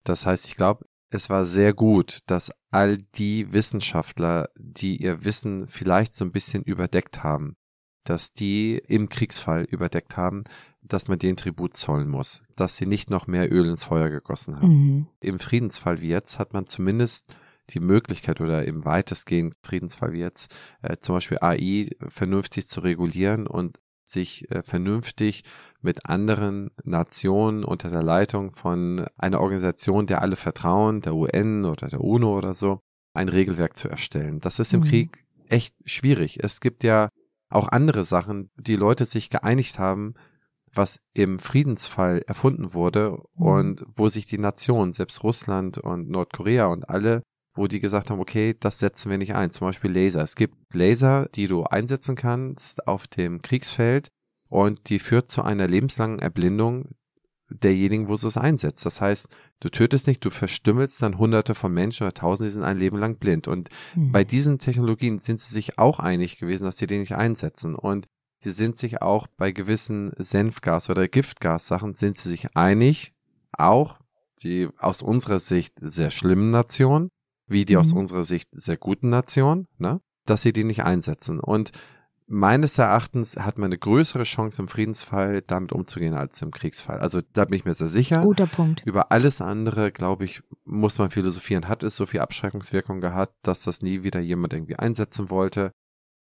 Das 0.05 0.27
heißt, 0.27 0.47
ich 0.47 0.57
glaube, 0.57 0.87
es 1.11 1.31
war 1.31 1.45
sehr 1.45 1.75
gut, 1.75 2.21
dass 2.27 2.53
all 2.71 2.99
die 2.99 3.53
Wissenschaftler, 3.53 4.49
die 4.57 4.97
ihr 4.97 5.25
Wissen 5.25 5.69
vielleicht 5.69 6.13
so 6.15 6.25
ein 6.25 6.33
bisschen 6.33 6.63
überdeckt 6.63 7.23
haben, 7.23 7.57
dass 8.05 8.33
die 8.33 8.79
im 8.79 9.09
Kriegsfall 9.09 9.65
überdeckt 9.65 10.17
haben, 10.17 10.45
dass 10.83 11.09
man 11.09 11.19
den 11.19 11.37
Tribut 11.37 11.77
zollen 11.77 12.09
muss, 12.09 12.43
dass 12.57 12.77
sie 12.77 12.87
nicht 12.87 13.11
noch 13.11 13.27
mehr 13.27 13.53
Öl 13.53 13.67
ins 13.69 13.85
Feuer 13.85 14.11
gegossen 14.11 14.57
haben. 14.57 14.69
Mhm. 14.69 15.07
Im 15.21 15.39
Friedensfall 15.39 16.01
wie 16.01 16.09
jetzt 16.09 16.39
hat 16.39 16.53
man 16.53 16.67
zumindest 16.67 17.35
die 17.71 17.81
Möglichkeit 17.81 18.41
oder 18.41 18.65
im 18.65 18.85
weitestgehend 18.85 19.55
Friedensfall 19.63 20.13
wie 20.13 20.21
jetzt 20.21 20.55
äh, 20.83 20.97
zum 20.99 21.17
Beispiel 21.17 21.39
AI 21.41 21.89
vernünftig 22.09 22.67
zu 22.67 22.81
regulieren 22.81 23.47
und 23.47 23.79
sich 24.05 24.51
äh, 24.51 24.63
vernünftig 24.63 25.45
mit 25.81 26.07
anderen 26.07 26.71
Nationen 26.85 27.65
unter 27.65 27.89
der 27.89 28.03
Leitung 28.03 28.55
von 28.55 29.07
einer 29.17 29.41
Organisation, 29.41 30.07
der 30.07 30.23
alle 30.23 30.37
vertrauen, 30.37 31.01
der 31.01 31.15
UN 31.15 31.65
oder 31.65 31.89
der 31.89 32.01
UNO 32.01 32.37
oder 32.37 32.55
so, 32.55 32.81
ein 33.15 33.29
Regelwerk 33.29 33.77
zu 33.77 33.89
erstellen. 33.89 34.41
Das 34.41 34.59
ist 34.59 34.75
im 34.75 34.81
mhm. 34.81 34.85
Krieg 34.85 35.25
echt 35.47 35.75
schwierig. 35.85 36.43
Es 36.43 36.61
gibt 36.61 36.83
ja 36.83 37.09
auch 37.49 37.69
andere 37.69 38.05
Sachen, 38.05 38.51
die 38.57 38.77
Leute 38.77 39.05
sich 39.05 39.31
geeinigt 39.31 39.79
haben, 39.79 40.15
was 40.75 41.01
im 41.15 41.39
Friedensfall 41.39 42.23
erfunden 42.27 42.75
wurde 42.75 43.19
mhm. 43.35 43.47
und 43.47 43.87
wo 43.95 44.09
sich 44.09 44.27
die 44.27 44.39
Nationen, 44.39 44.93
selbst 44.93 45.23
Russland 45.23 45.79
und 45.79 46.09
Nordkorea 46.09 46.67
und 46.67 46.89
alle 46.89 47.23
wo 47.55 47.67
die 47.67 47.81
gesagt 47.81 48.11
haben, 48.11 48.21
okay, 48.21 48.55
das 48.59 48.79
setzen 48.79 49.11
wir 49.11 49.19
nicht 49.19 49.35
ein. 49.35 49.51
Zum 49.51 49.67
Beispiel 49.67 49.91
Laser. 49.91 50.23
Es 50.23 50.37
gibt 50.37 50.75
Laser, 50.75 51.29
die 51.35 51.49
du 51.49 51.65
einsetzen 51.65 52.17
kannst 52.17 52.87
auf 52.89 53.07
dem 53.07 53.43
Kriegsfeld 53.43 54.09
und 54.49 54.89
die 54.89 54.99
führt 54.99 55.31
zu 55.31 55.43
einer 55.43 55.69
lebenslangen 55.69 56.19
Erblindung 56.19 56.95
derjenigen, 57.51 58.09
wo 58.09 58.17
du 58.17 58.29
es 58.29 58.39
einsetzt. 58.39 58.87
Das 58.87 59.03
heißt, 59.03 59.29
du 59.61 59.69
tötest 59.69 60.07
nicht, 60.07 60.25
du 60.25 60.31
verstümmelst 60.31 61.03
dann 61.03 61.19
hunderte 61.19 61.55
von 61.55 61.73
Menschen 61.73 62.05
oder 62.05 62.15
tausende, 62.15 62.49
die 62.49 62.55
sind 62.55 62.65
ein 62.65 62.79
Leben 62.79 62.97
lang 62.97 63.19
blind. 63.19 63.49
Und 63.49 63.69
mhm. 63.95 64.13
bei 64.13 64.25
diesen 64.25 64.59
Technologien 64.59 65.19
sind 65.19 65.39
sie 65.39 65.53
sich 65.53 65.79
auch 65.79 65.99
einig 65.99 66.39
gewesen, 66.39 66.65
dass 66.65 66.79
sie 66.79 66.87
die 66.87 66.99
nicht 66.99 67.15
einsetzen. 67.15 67.75
Und 67.75 68.07
sie 68.43 68.51
sind 68.51 68.77
sich 68.77 69.03
auch 69.03 69.27
bei 69.37 69.53
gewissen 69.53 70.11
Senfgas- 70.19 70.91
oder 70.91 71.07
Giftgas-Sachen 71.07 71.95
sind 71.95 72.19
sie 72.19 72.29
sich 72.29 72.57
einig, 72.57 73.13
auch 73.53 73.99
die 74.41 74.69
aus 74.79 75.03
unserer 75.03 75.39
Sicht 75.39 75.75
sehr 75.81 76.11
schlimmen 76.11 76.51
Nationen, 76.51 77.11
wie 77.47 77.65
die 77.65 77.75
mhm. 77.75 77.81
aus 77.81 77.93
unserer 77.93 78.25
Sicht 78.25 78.49
sehr 78.53 78.77
guten 78.77 79.11
Nationen, 79.11 79.69
ne, 79.79 80.01
dass 80.27 80.43
sie 80.43 80.53
die 80.53 80.65
nicht 80.65 80.83
einsetzen. 80.83 81.39
Und 81.39 81.71
meines 82.27 82.79
Erachtens 82.79 83.37
hat 83.37 83.59
man 83.59 83.67
eine 83.67 83.79
größere 83.79 84.25
Chance 84.25 84.63
im 84.63 84.69
Friedensfall 84.69 85.43
damit 85.43 85.71
umzugehen 85.71 86.15
als 86.15 86.43
im 86.43 86.51
Kriegsfall. 86.51 86.99
Also 86.99 87.21
da 87.35 87.45
bin 87.45 87.59
ich 87.59 87.65
mir 87.65 87.75
sehr 87.75 87.89
sicher. 87.89 88.23
Guter 88.23 88.47
Punkt. 88.47 88.83
Über 88.85 89.13
alles 89.13 89.41
andere, 89.41 89.93
glaube 89.93 90.25
ich, 90.25 90.43
muss 90.65 90.99
man 90.99 91.11
philosophieren. 91.11 91.69
Hat 91.69 91.85
es 91.85 91.95
so 91.95 92.07
viel 92.07 92.21
Abschreckungswirkung 92.21 93.01
gehabt, 93.01 93.35
dass 93.43 93.63
das 93.63 93.83
nie 93.83 94.03
wieder 94.03 94.19
jemand 94.19 94.53
irgendwie 94.53 94.77
einsetzen 94.77 95.31
wollte? 95.31 95.71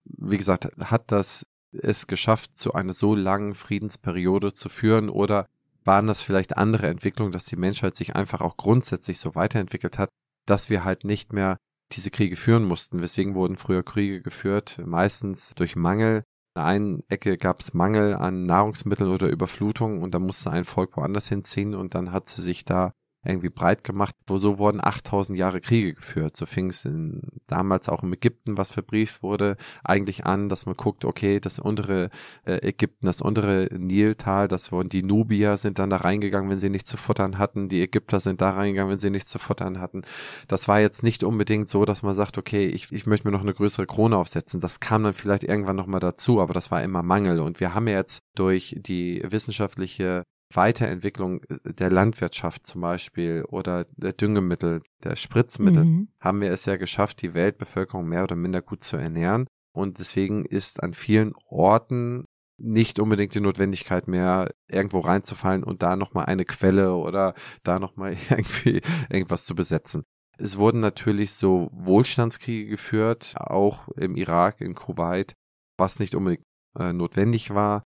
Wie 0.05 0.39
gesagt, 0.39 0.69
hat 0.81 1.13
das 1.13 1.47
es 1.73 2.07
geschafft, 2.07 2.57
zu 2.57 2.75
einer 2.75 2.95
so 2.95 3.15
langen 3.15 3.55
Friedensperiode 3.55 4.53
zu 4.53 4.69
führen 4.69 5.09
oder 5.09 5.47
waren 5.85 6.07
das 6.07 6.21
vielleicht 6.21 6.57
andere 6.57 6.87
Entwicklungen, 6.89 7.33
dass 7.33 7.47
die 7.47 7.57
Menschheit 7.57 7.97
sich 7.97 8.15
einfach 8.15 8.41
auch 8.41 8.57
grundsätzlich 8.57 9.19
so 9.19 9.35
weiterentwickelt 9.35 9.99
hat, 9.99 10.11
dass 10.47 10.71
wir 10.71 10.85
halt 10.85 11.05
nicht 11.05 11.33
mehr 11.33 11.57
diese 11.93 12.11
Kriege 12.11 12.37
führen 12.37 12.65
mussten. 12.65 13.01
Weswegen 13.01 13.35
wurden 13.35 13.57
früher 13.57 13.83
Kriege 13.83 14.21
geführt? 14.21 14.81
Meistens 14.85 15.55
durch 15.55 15.77
Mangel. 15.77 16.25
In 16.55 16.61
der 16.61 16.65
einen 16.65 17.03
Ecke 17.09 17.39
gab 17.39 17.61
es 17.61 17.73
Mangel 17.73 18.15
an 18.15 18.45
Nahrungsmitteln 18.45 19.11
oder 19.11 19.29
Überflutung 19.29 20.03
und 20.03 20.15
da 20.15 20.19
musste 20.19 20.51
ein 20.51 20.65
Volk 20.65 20.97
woanders 20.97 21.29
hinziehen 21.29 21.75
und 21.75 21.95
dann 21.95 22.13
hat 22.13 22.29
sie 22.29 22.43
sich 22.43 22.65
da 22.65 22.93
irgendwie 23.29 23.51
breit 23.51 23.85
gemacht, 23.85 24.15
wo 24.27 24.39
so 24.39 24.59
wurden 24.59 24.83
8000 24.83 25.39
Jahre 25.39 25.61
Kriege 25.61 25.95
geführt. 25.95 26.37
So 26.37 26.47
fing 26.47 26.71
es 26.71 26.89
damals 27.47 27.89
auch 27.89 28.03
im 28.03 28.13
Ägypten, 28.13 28.57
was 28.57 28.71
verbrieft 28.71 29.23
wurde, 29.23 29.57
eigentlich 29.85 30.27
an, 30.27 30.49
dass 30.49 30.67
man 30.67 30.77
guckt, 30.77 31.05
okay, 31.05 31.41
das 31.41 31.59
untere 31.59 32.11
äh, 32.45 32.69
Ägypten, 32.69 33.07
das 33.07 33.21
untere 33.21 33.69
Niltal, 33.73 34.49
das 34.49 34.73
wurden 34.73 34.89
die 34.89 35.03
Nubier 35.03 35.57
sind 35.57 35.79
dann 35.79 35.91
da 35.91 35.99
reingegangen, 35.99 36.51
wenn 36.51 36.59
sie 36.59 36.71
nichts 36.71 36.91
zu 36.91 36.97
futtern 36.97 37.39
hatten, 37.39 37.69
die 37.69 37.83
Ägypter 37.83 38.21
sind 38.21 38.41
da 38.41 38.51
reingegangen, 38.51 38.91
wenn 38.91 38.99
sie 38.99 39.11
nichts 39.11 39.31
zu 39.31 39.39
futtern 39.39 39.81
hatten. 39.81 40.03
Das 40.49 40.69
war 40.69 40.81
jetzt 40.81 41.03
nicht 41.03 41.23
unbedingt 41.25 41.69
so, 41.69 41.85
dass 41.85 42.03
man 42.03 42.15
sagt, 42.15 42.39
okay, 42.39 42.67
ich, 42.67 42.93
ich 42.93 43.07
möchte 43.07 43.29
mir 43.29 43.33
noch 43.33 43.43
eine 43.43 43.55
größere 43.55 43.87
Krone 43.87 44.17
aufsetzen. 44.17 44.61
Das 44.61 44.81
kam 44.81 45.05
dann 45.05 45.15
vielleicht 45.15 45.45
irgendwann 45.45 45.77
nochmal 45.77 46.01
dazu, 46.01 46.41
aber 46.41 46.55
das 46.55 46.71
war 46.71 46.83
immer 46.83 47.03
Mangel. 47.03 47.41
Und 47.41 47.61
wir 47.61 47.75
haben 47.75 47.89
ja 47.89 47.95
jetzt 47.95 48.21
durch 48.35 48.75
die 48.79 49.23
wissenschaftliche 49.29 50.25
Weiterentwicklung 50.53 51.43
äh, 51.45 51.73
der 51.73 51.91
Landwirtschaft 51.91 52.67
zum 52.67 52.81
Beispiel 52.81 53.45
oder 53.49 53.87
der 53.97 54.13
Düngemittel, 54.13 54.83
der 55.05 55.17
Spritzmittel, 55.17 55.85
mhm. 55.85 56.09
haben 56.21 56.41
wir 56.41 56.51
es 56.51 56.65
ja 56.65 56.77
geschafft, 56.77 57.23
die 57.23 57.35
Weltbevölkerung 57.35 58.07
mehr 58.07 58.25
oder 58.25 58.37
minder 58.37 58.63
gut 58.63 58.85
zu 58.85 58.97
ernähren. 58.97 59.47
Und 59.73 59.99
deswegen 59.99 60.45
ist 60.45 60.83
an 60.83 60.95
vielen 60.95 61.35
Orten 61.47 62.25
nicht 62.59 62.99
unbedingt 62.99 63.35
die 63.35 63.41
Notwendigkeit 63.41 64.09
mehr, 64.09 64.53
irgendwo 64.67 64.99
reinzufallen 64.99 65.63
und 65.63 65.83
da 65.83 65.97
nochmal 65.97 66.27
eine 66.27 66.45
Quelle 66.45 66.95
oder 66.95 67.35
da 67.63 67.79
nochmal 67.79 68.17
irgendwie 68.31 68.81
irgendwas 69.09 69.45
zu 69.45 69.55
besetzen. 69.55 70.05
Es 70.39 70.57
wurden 70.57 70.81
natürlich 70.81 71.33
so 71.33 71.69
Wohlstandskriege 71.73 72.71
geführt, 72.71 73.35
auch 73.37 73.89
im 73.89 74.17
Irak, 74.17 74.61
in 74.61 74.75
Kuwait, 74.75 75.35
was 75.77 75.99
nicht 75.99 76.15
unbedingt 76.15 76.45
äh, 76.79 76.93
notwendig 76.93 77.55
war. 77.55 77.83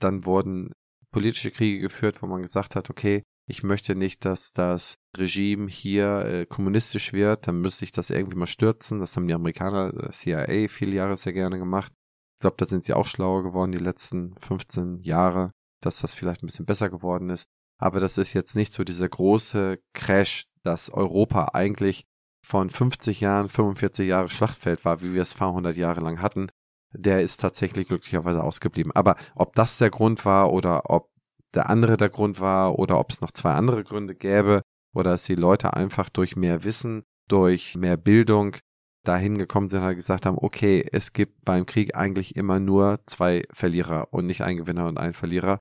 Dann 0.00 0.24
wurden 0.24 0.72
politische 1.10 1.50
Kriege 1.50 1.80
geführt, 1.80 2.22
wo 2.22 2.26
man 2.26 2.42
gesagt 2.42 2.76
hat, 2.76 2.90
okay, 2.90 3.22
ich 3.48 3.62
möchte 3.62 3.94
nicht, 3.94 4.24
dass 4.24 4.52
das 4.52 4.96
Regime 5.16 5.68
hier 5.68 6.24
äh, 6.26 6.46
kommunistisch 6.46 7.14
wird, 7.14 7.48
dann 7.48 7.60
müsste 7.60 7.84
ich 7.84 7.92
das 7.92 8.10
irgendwie 8.10 8.36
mal 8.36 8.46
stürzen. 8.46 9.00
Das 9.00 9.16
haben 9.16 9.26
die 9.26 9.34
Amerikaner, 9.34 9.92
äh, 9.94 10.10
CIA, 10.10 10.68
viele 10.68 10.94
Jahre 10.96 11.16
sehr 11.16 11.32
gerne 11.32 11.58
gemacht. 11.58 11.92
Ich 12.36 12.40
glaube, 12.40 12.56
da 12.58 12.66
sind 12.66 12.84
sie 12.84 12.92
auch 12.92 13.06
schlauer 13.06 13.42
geworden 13.42 13.72
die 13.72 13.78
letzten 13.78 14.34
15 14.40 15.00
Jahre, 15.00 15.52
dass 15.80 16.00
das 16.00 16.14
vielleicht 16.14 16.42
ein 16.42 16.46
bisschen 16.46 16.66
besser 16.66 16.90
geworden 16.90 17.30
ist. 17.30 17.46
Aber 17.80 18.00
das 18.00 18.18
ist 18.18 18.34
jetzt 18.34 18.54
nicht 18.54 18.72
so 18.72 18.84
dieser 18.84 19.08
große 19.08 19.78
Crash, 19.94 20.46
dass 20.62 20.90
Europa 20.90 21.50
eigentlich 21.54 22.04
von 22.44 22.70
50 22.70 23.20
Jahren 23.20 23.48
45 23.48 24.08
Jahre 24.08 24.30
Schlachtfeld 24.30 24.84
war, 24.84 25.00
wie 25.00 25.14
wir 25.14 25.22
es 25.22 25.34
paar 25.34 25.52
hundert 25.52 25.76
Jahre 25.76 26.00
lang 26.00 26.20
hatten, 26.20 26.48
der 26.92 27.22
ist 27.22 27.38
tatsächlich 27.38 27.88
glücklicherweise 27.88 28.42
ausgeblieben. 28.42 28.92
Aber 28.92 29.16
ob 29.34 29.54
das 29.54 29.78
der 29.78 29.90
Grund 29.90 30.24
war 30.24 30.52
oder 30.52 30.90
ob 30.90 31.10
der 31.54 31.70
andere 31.70 31.96
der 31.96 32.08
Grund 32.08 32.40
war 32.40 32.78
oder 32.78 32.98
ob 32.98 33.10
es 33.10 33.20
noch 33.20 33.30
zwei 33.30 33.52
andere 33.52 33.84
Gründe 33.84 34.14
gäbe 34.14 34.62
oder 34.92 35.10
dass 35.10 35.24
die 35.24 35.34
Leute 35.34 35.74
einfach 35.74 36.08
durch 36.08 36.36
mehr 36.36 36.64
Wissen, 36.64 37.04
durch 37.28 37.76
mehr 37.76 37.96
Bildung 37.96 38.56
dahin 39.04 39.38
gekommen 39.38 39.68
sind 39.68 39.82
und 39.82 39.94
gesagt 39.94 40.26
haben, 40.26 40.38
okay, 40.38 40.86
es 40.92 41.12
gibt 41.12 41.44
beim 41.44 41.66
Krieg 41.66 41.96
eigentlich 41.96 42.36
immer 42.36 42.60
nur 42.60 43.00
zwei 43.06 43.42
Verlierer 43.52 44.12
und 44.12 44.26
nicht 44.26 44.42
ein 44.42 44.56
Gewinner 44.56 44.86
und 44.86 44.98
ein 44.98 45.14
Verlierer. 45.14 45.60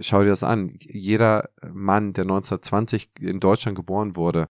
Schau 0.00 0.22
dir 0.22 0.28
das 0.28 0.42
an. 0.42 0.74
Jeder 0.80 1.50
Mann, 1.72 2.12
der 2.12 2.22
1920 2.22 3.10
in 3.20 3.40
Deutschland 3.40 3.76
geboren 3.76 4.16
wurde, 4.16 4.46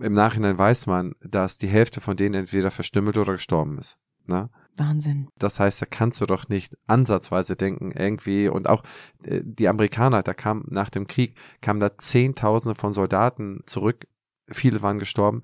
im 0.00 0.14
Nachhinein 0.14 0.58
weiß 0.58 0.86
man, 0.86 1.14
dass 1.20 1.58
die 1.58 1.68
Hälfte 1.68 2.00
von 2.00 2.16
denen 2.16 2.34
entweder 2.34 2.70
verstümmelt 2.70 3.16
oder 3.16 3.34
gestorben 3.34 3.78
ist. 3.78 3.98
Ne? 4.26 4.50
Wahnsinn. 4.76 5.28
Das 5.38 5.60
heißt, 5.60 5.82
da 5.82 5.86
kannst 5.86 6.20
du 6.20 6.26
doch 6.26 6.48
nicht 6.48 6.76
ansatzweise 6.86 7.56
denken, 7.56 7.92
irgendwie, 7.92 8.48
und 8.48 8.68
auch 8.68 8.82
äh, 9.22 9.40
die 9.44 9.68
Amerikaner, 9.68 10.22
da 10.22 10.34
kam 10.34 10.64
nach 10.68 10.90
dem 10.90 11.06
Krieg, 11.06 11.36
kamen 11.60 11.80
da 11.80 11.96
Zehntausende 11.96 12.78
von 12.78 12.92
Soldaten 12.92 13.62
zurück, 13.66 14.06
viele 14.50 14.82
waren 14.82 14.98
gestorben, 14.98 15.42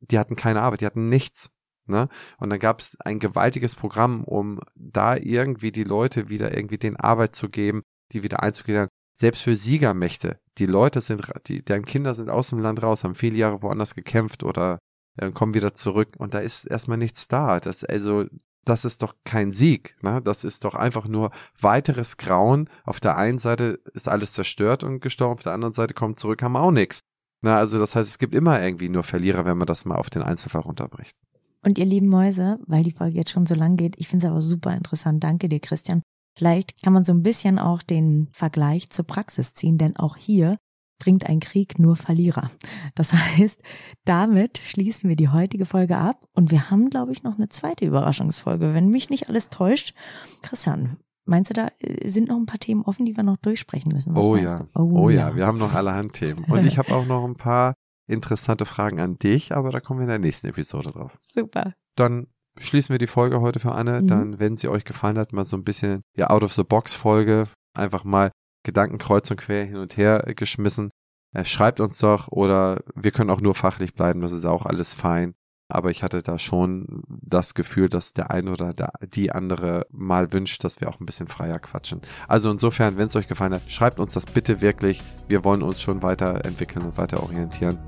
die 0.00 0.18
hatten 0.18 0.36
keine 0.36 0.62
Arbeit, 0.62 0.80
die 0.80 0.86
hatten 0.86 1.08
nichts. 1.08 1.50
Ne? 1.86 2.08
Und 2.38 2.50
dann 2.50 2.58
gab 2.58 2.80
es 2.80 2.96
ein 3.00 3.18
gewaltiges 3.18 3.74
Programm, 3.74 4.24
um 4.24 4.60
da 4.74 5.16
irgendwie 5.16 5.72
die 5.72 5.84
Leute 5.84 6.28
wieder 6.28 6.56
irgendwie 6.56 6.78
den 6.78 6.96
Arbeit 6.96 7.34
zu 7.34 7.48
geben, 7.48 7.82
die 8.12 8.22
wieder 8.22 8.42
einzugliedern. 8.42 8.88
Selbst 9.14 9.42
für 9.42 9.56
Siegermächte. 9.56 10.40
Die 10.58 10.66
Leute 10.66 11.00
sind, 11.00 11.30
die, 11.46 11.64
deren 11.64 11.84
Kinder 11.84 12.14
sind 12.14 12.30
aus 12.30 12.50
dem 12.50 12.60
Land 12.60 12.82
raus, 12.82 13.04
haben 13.04 13.14
viele 13.14 13.36
Jahre 13.36 13.62
woanders 13.62 13.94
gekämpft 13.94 14.42
oder 14.42 14.78
äh, 15.16 15.30
kommen 15.30 15.54
wieder 15.54 15.74
zurück 15.74 16.14
und 16.18 16.34
da 16.34 16.38
ist 16.38 16.64
erstmal 16.64 16.98
nichts 16.98 17.28
da. 17.28 17.60
Das, 17.60 17.84
also, 17.84 18.26
das 18.64 18.84
ist 18.84 19.02
doch 19.02 19.14
kein 19.24 19.52
Sieg. 19.52 19.96
Ne? 20.02 20.20
Das 20.22 20.44
ist 20.44 20.64
doch 20.64 20.74
einfach 20.74 21.08
nur 21.08 21.30
weiteres 21.60 22.16
Grauen. 22.16 22.68
Auf 22.84 23.00
der 23.00 23.16
einen 23.16 23.38
Seite 23.38 23.80
ist 23.94 24.08
alles 24.08 24.32
zerstört 24.32 24.84
und 24.84 25.00
gestorben, 25.00 25.34
auf 25.34 25.42
der 25.42 25.52
anderen 25.52 25.74
Seite 25.74 25.94
kommt 25.94 26.18
zurück, 26.18 26.42
haben 26.42 26.56
auch 26.56 26.70
nichts. 26.70 27.00
Na, 27.40 27.58
also 27.58 27.78
das 27.78 27.96
heißt, 27.96 28.08
es 28.08 28.18
gibt 28.18 28.34
immer 28.34 28.62
irgendwie 28.62 28.88
nur 28.88 29.02
Verlierer, 29.02 29.44
wenn 29.44 29.58
man 29.58 29.66
das 29.66 29.84
mal 29.84 29.96
auf 29.96 30.10
den 30.10 30.22
Einzelfall 30.22 30.62
runterbricht. 30.62 31.16
Und 31.64 31.78
ihr 31.78 31.84
lieben 31.84 32.08
Mäuse, 32.08 32.58
weil 32.66 32.84
die 32.84 32.92
Folge 32.92 33.18
jetzt 33.18 33.30
schon 33.30 33.46
so 33.46 33.54
lang 33.54 33.76
geht, 33.76 33.94
ich 33.98 34.08
finde 34.08 34.26
es 34.26 34.30
aber 34.30 34.40
super 34.40 34.74
interessant. 34.74 35.22
Danke 35.22 35.48
dir, 35.48 35.60
Christian. 35.60 36.02
Vielleicht 36.36 36.82
kann 36.82 36.92
man 36.92 37.04
so 37.04 37.12
ein 37.12 37.22
bisschen 37.22 37.58
auch 37.58 37.82
den 37.82 38.28
Vergleich 38.32 38.90
zur 38.90 39.06
Praxis 39.06 39.54
ziehen, 39.54 39.76
denn 39.76 39.96
auch 39.96 40.16
hier 40.16 40.56
bringt 41.02 41.26
ein 41.26 41.40
Krieg 41.40 41.80
nur 41.80 41.96
Verlierer. 41.96 42.48
Das 42.94 43.12
heißt, 43.12 43.60
damit 44.04 44.58
schließen 44.58 45.08
wir 45.08 45.16
die 45.16 45.30
heutige 45.30 45.66
Folge 45.66 45.96
ab 45.96 46.28
und 46.32 46.52
wir 46.52 46.70
haben, 46.70 46.90
glaube 46.90 47.10
ich, 47.10 47.24
noch 47.24 47.38
eine 47.38 47.48
zweite 47.48 47.84
Überraschungsfolge, 47.84 48.72
wenn 48.72 48.88
mich 48.88 49.10
nicht 49.10 49.28
alles 49.28 49.48
täuscht. 49.48 49.94
Christian, 50.42 50.98
Meinst 51.24 51.50
du, 51.50 51.54
da 51.54 51.68
äh, 51.78 52.08
sind 52.08 52.28
noch 52.28 52.36
ein 52.36 52.46
paar 52.46 52.58
Themen 52.58 52.82
offen, 52.82 53.06
die 53.06 53.16
wir 53.16 53.22
noch 53.22 53.36
durchsprechen 53.36 53.92
müssen? 53.92 54.12
Was 54.16 54.24
oh 54.24 54.34
ja. 54.34 54.66
Oh, 54.74 54.90
oh 54.92 55.08
ja. 55.08 55.28
ja, 55.28 55.36
wir 55.36 55.46
haben 55.46 55.58
noch 55.58 55.72
allerhand 55.72 56.14
Themen. 56.14 56.42
Und 56.48 56.66
ich 56.66 56.78
habe 56.78 56.92
auch 56.92 57.06
noch 57.06 57.24
ein 57.24 57.36
paar 57.36 57.74
interessante 58.08 58.64
Fragen 58.64 58.98
an 58.98 59.20
dich, 59.20 59.54
aber 59.54 59.70
da 59.70 59.78
kommen 59.78 60.00
wir 60.00 60.04
in 60.04 60.08
der 60.10 60.18
nächsten 60.18 60.48
Episode 60.48 60.90
drauf. 60.90 61.16
Super. 61.20 61.74
Dann 61.94 62.26
schließen 62.58 62.92
wir 62.92 62.98
die 62.98 63.06
Folge 63.06 63.40
heute 63.40 63.60
für 63.60 63.70
Anne. 63.70 64.02
Mhm. 64.02 64.06
Dann, 64.08 64.40
wenn 64.40 64.56
sie 64.56 64.66
euch 64.66 64.84
gefallen 64.84 65.16
hat, 65.16 65.32
mal 65.32 65.44
so 65.44 65.56
ein 65.56 65.62
bisschen 65.62 66.02
ja 66.16 66.28
out 66.28 66.42
of 66.42 66.54
the 66.54 66.64
box 66.64 66.92
Folge, 66.92 67.46
einfach 67.72 68.02
mal 68.02 68.32
Gedanken 68.62 68.98
kreuz 68.98 69.30
und 69.30 69.38
quer 69.38 69.64
hin 69.64 69.76
und 69.76 69.96
her 69.96 70.24
geschmissen. 70.36 70.90
Äh, 71.34 71.44
schreibt 71.44 71.80
uns 71.80 71.98
doch 71.98 72.28
oder 72.28 72.80
wir 72.94 73.10
können 73.10 73.30
auch 73.30 73.40
nur 73.40 73.54
fachlich 73.54 73.94
bleiben, 73.94 74.20
das 74.20 74.32
ist 74.32 74.44
auch 74.44 74.66
alles 74.66 74.94
fein 74.94 75.34
aber 75.72 75.90
ich 75.90 76.02
hatte 76.02 76.22
da 76.22 76.38
schon 76.38 77.02
das 77.08 77.54
Gefühl, 77.54 77.88
dass 77.88 78.12
der 78.12 78.30
eine 78.30 78.52
oder 78.52 78.74
der, 78.74 78.92
die 79.14 79.32
andere 79.32 79.86
mal 79.90 80.32
wünscht, 80.32 80.62
dass 80.64 80.80
wir 80.80 80.88
auch 80.88 81.00
ein 81.00 81.06
bisschen 81.06 81.28
freier 81.28 81.58
quatschen. 81.58 82.02
Also 82.28 82.50
insofern, 82.50 82.98
wenn 82.98 83.06
es 83.06 83.16
euch 83.16 83.26
gefallen 83.26 83.54
hat, 83.54 83.62
schreibt 83.68 83.98
uns 83.98 84.12
das 84.12 84.26
bitte 84.26 84.60
wirklich. 84.60 85.02
Wir 85.28 85.44
wollen 85.44 85.62
uns 85.62 85.80
schon 85.80 86.02
weiterentwickeln 86.02 86.84
und 86.84 86.98
weiter 86.98 87.22
orientieren. 87.22 87.78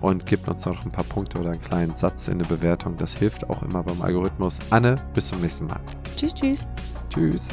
Und 0.00 0.26
gebt 0.26 0.48
uns 0.48 0.64
noch 0.64 0.84
ein 0.84 0.92
paar 0.92 1.04
Punkte 1.04 1.38
oder 1.38 1.50
einen 1.50 1.60
kleinen 1.60 1.94
Satz 1.94 2.28
in 2.28 2.38
der 2.38 2.46
Bewertung. 2.46 2.96
Das 2.96 3.14
hilft 3.14 3.50
auch 3.50 3.62
immer 3.62 3.82
beim 3.82 4.00
Algorithmus. 4.00 4.58
Anne, 4.70 4.96
bis 5.14 5.28
zum 5.28 5.40
nächsten 5.40 5.66
Mal. 5.66 5.80
Tschüss, 6.16 6.34
tschüss. 6.34 6.68
Tschüss. 7.10 7.48